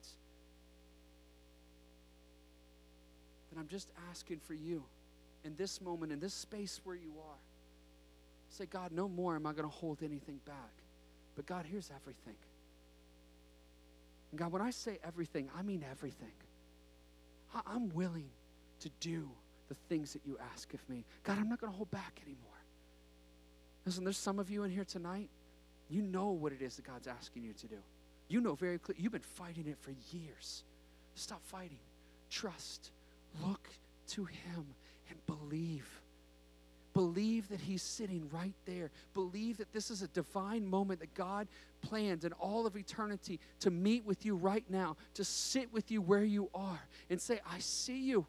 [3.51, 4.83] then I'm just asking for you
[5.43, 7.37] in this moment, in this space where you are.
[8.49, 10.73] Say, God, no more am I going to hold anything back.
[11.35, 12.35] But God, here's everything.
[14.31, 16.33] And God, when I say everything, I mean everything.
[17.65, 18.29] I'm willing
[18.81, 19.29] to do
[19.69, 21.05] the things that you ask of me.
[21.23, 22.43] God, I'm not going to hold back anymore.
[23.85, 25.29] Listen, there's some of you in here tonight,
[25.89, 27.77] you know what it is that God's asking you to do.
[28.27, 30.63] You know very clearly, you've been fighting it for years.
[31.15, 31.79] Stop fighting.
[32.29, 32.91] Trust.
[33.41, 33.69] Look
[34.09, 34.65] to Him
[35.09, 35.87] and believe.
[36.97, 38.89] Believe that He's sitting right there.
[39.13, 41.47] Believe that this is a divine moment that God
[41.83, 46.01] planned in all of eternity to meet with you right now, to sit with you
[46.01, 46.79] where you are
[47.11, 48.25] and say, I see you.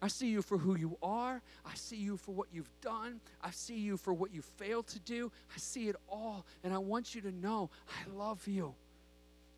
[0.00, 1.42] I see you for who you are.
[1.66, 3.20] I see you for what you've done.
[3.42, 5.32] I see you for what you failed to do.
[5.52, 6.46] I see it all.
[6.62, 8.76] And I want you to know I love you.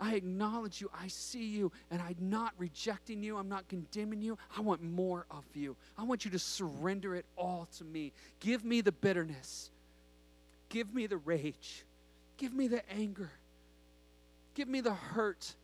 [0.00, 0.90] I acknowledge you.
[0.98, 1.72] I see you.
[1.90, 3.38] And I'm not rejecting you.
[3.38, 4.36] I'm not condemning you.
[4.56, 5.76] I want more of you.
[5.96, 8.12] I want you to surrender it all to me.
[8.40, 9.70] Give me the bitterness.
[10.68, 11.84] Give me the rage.
[12.36, 13.30] Give me the anger.
[14.54, 15.54] Give me the hurt.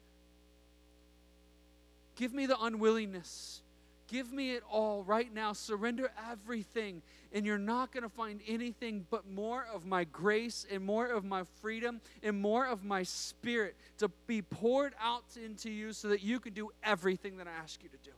[2.17, 3.63] Give me the unwillingness.
[4.09, 5.55] Give me it all right now.
[5.55, 7.03] Surrender everything.
[7.35, 11.25] And you're not going to find anything but more of my grace and more of
[11.25, 16.23] my freedom and more of my spirit to be poured out into you so that
[16.23, 18.15] you can do everything that I ask you to do.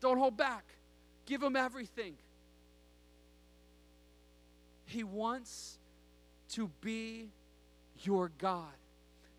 [0.00, 0.64] Don't hold back.
[1.26, 2.14] Give him everything.
[4.86, 5.78] He wants
[6.50, 7.30] to be
[8.02, 8.72] your God.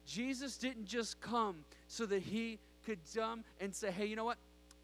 [0.05, 4.37] Jesus didn't just come so that he could come and say, hey, you know what?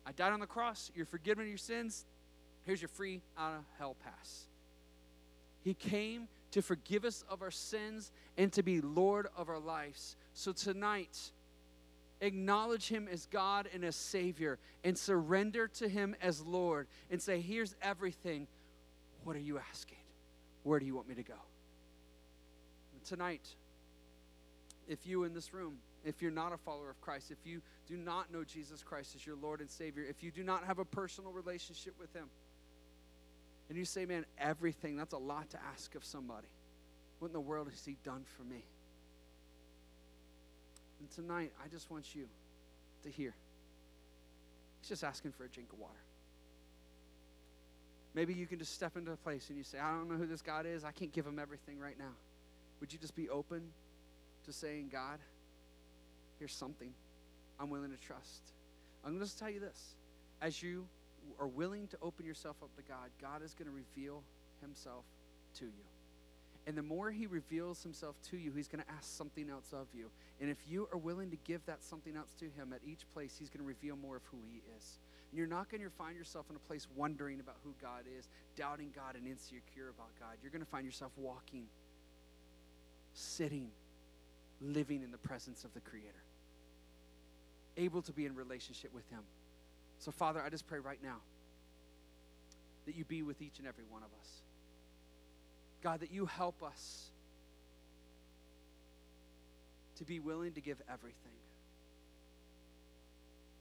[0.05, 0.91] I died on the cross.
[0.95, 2.05] You're forgiven of your sins.
[2.63, 4.45] Here's your free out of hell pass.
[5.63, 10.15] He came to forgive us of our sins and to be Lord of our lives.
[10.33, 11.31] So tonight,
[12.19, 17.41] acknowledge Him as God and as Savior and surrender to Him as Lord and say,
[17.41, 18.47] Here's everything.
[19.23, 19.97] What are you asking?
[20.63, 21.33] Where do you want me to go?
[22.93, 23.47] And tonight,
[24.87, 27.95] if you in this room, if you're not a follower of Christ, if you do
[27.95, 30.85] not know Jesus Christ as your Lord and Savior, if you do not have a
[30.85, 32.27] personal relationship with Him,
[33.71, 36.49] and you say, man, everything, that's a lot to ask of somebody.
[37.19, 38.65] What in the world has He done for me?
[40.99, 42.27] And tonight, I just want you
[43.03, 43.33] to hear.
[44.81, 45.93] He's just asking for a drink of water.
[48.13, 50.27] Maybe you can just step into a place and you say, I don't know who
[50.27, 50.83] this God is.
[50.83, 52.11] I can't give him everything right now.
[52.81, 53.61] Would you just be open
[54.47, 55.19] to saying, God,
[56.39, 56.91] here's something
[57.57, 58.51] I'm willing to trust?
[59.05, 59.95] I'm going to tell you this.
[60.41, 60.87] As you
[61.39, 64.23] are willing to open yourself up to God, God is going to reveal
[64.61, 65.05] himself
[65.59, 65.85] to you.
[66.67, 69.87] And the more he reveals himself to you, he's going to ask something else of
[69.95, 70.11] you.
[70.39, 73.35] And if you are willing to give that something else to him at each place,
[73.39, 74.99] he's going to reveal more of who he is.
[75.31, 78.27] And you're not going to find yourself in a place wondering about who God is,
[78.55, 80.37] doubting God, and insecure about God.
[80.43, 81.65] You're going to find yourself walking,
[83.13, 83.69] sitting,
[84.61, 86.23] living in the presence of the Creator,
[87.77, 89.21] able to be in relationship with him.
[90.01, 91.17] So, Father, I just pray right now
[92.87, 94.41] that you be with each and every one of us.
[95.83, 97.11] God, that you help us
[99.97, 101.31] to be willing to give everything.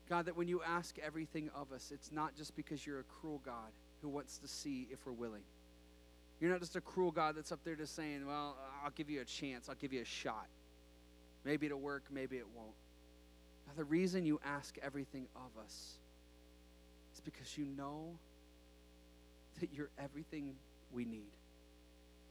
[0.09, 3.43] God, that when you ask everything of us, it's not just because you're a cruel
[3.45, 3.71] God
[4.01, 5.43] who wants to see if we're willing.
[6.41, 9.21] You're not just a cruel God that's up there just saying, Well, I'll give you
[9.21, 10.47] a chance, I'll give you a shot.
[11.45, 12.73] Maybe it'll work, maybe it won't.
[13.67, 16.00] Now, the reason you ask everything of us
[17.21, 18.19] is because you know
[19.61, 20.55] that you're everything
[20.93, 21.33] we need.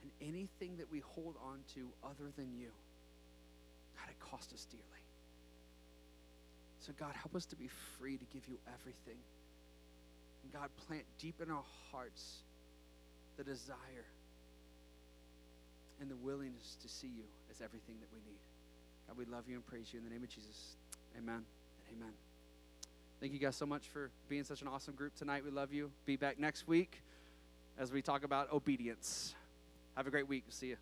[0.01, 2.69] And anything that we hold on to other than you,
[3.97, 4.83] God, it cost us dearly.
[6.79, 9.19] So, God, help us to be free to give you everything.
[10.43, 12.37] And God, plant deep in our hearts
[13.37, 14.07] the desire
[15.99, 18.39] and the willingness to see you as everything that we need.
[19.07, 20.77] God, we love you and praise you in the name of Jesus.
[21.17, 21.43] Amen
[21.89, 22.28] and amen.
[23.19, 25.43] Thank you guys so much for being such an awesome group tonight.
[25.43, 25.91] We love you.
[26.05, 27.01] Be back next week
[27.77, 29.35] as we talk about obedience.
[29.97, 30.45] Have a great week.
[30.47, 30.77] See you.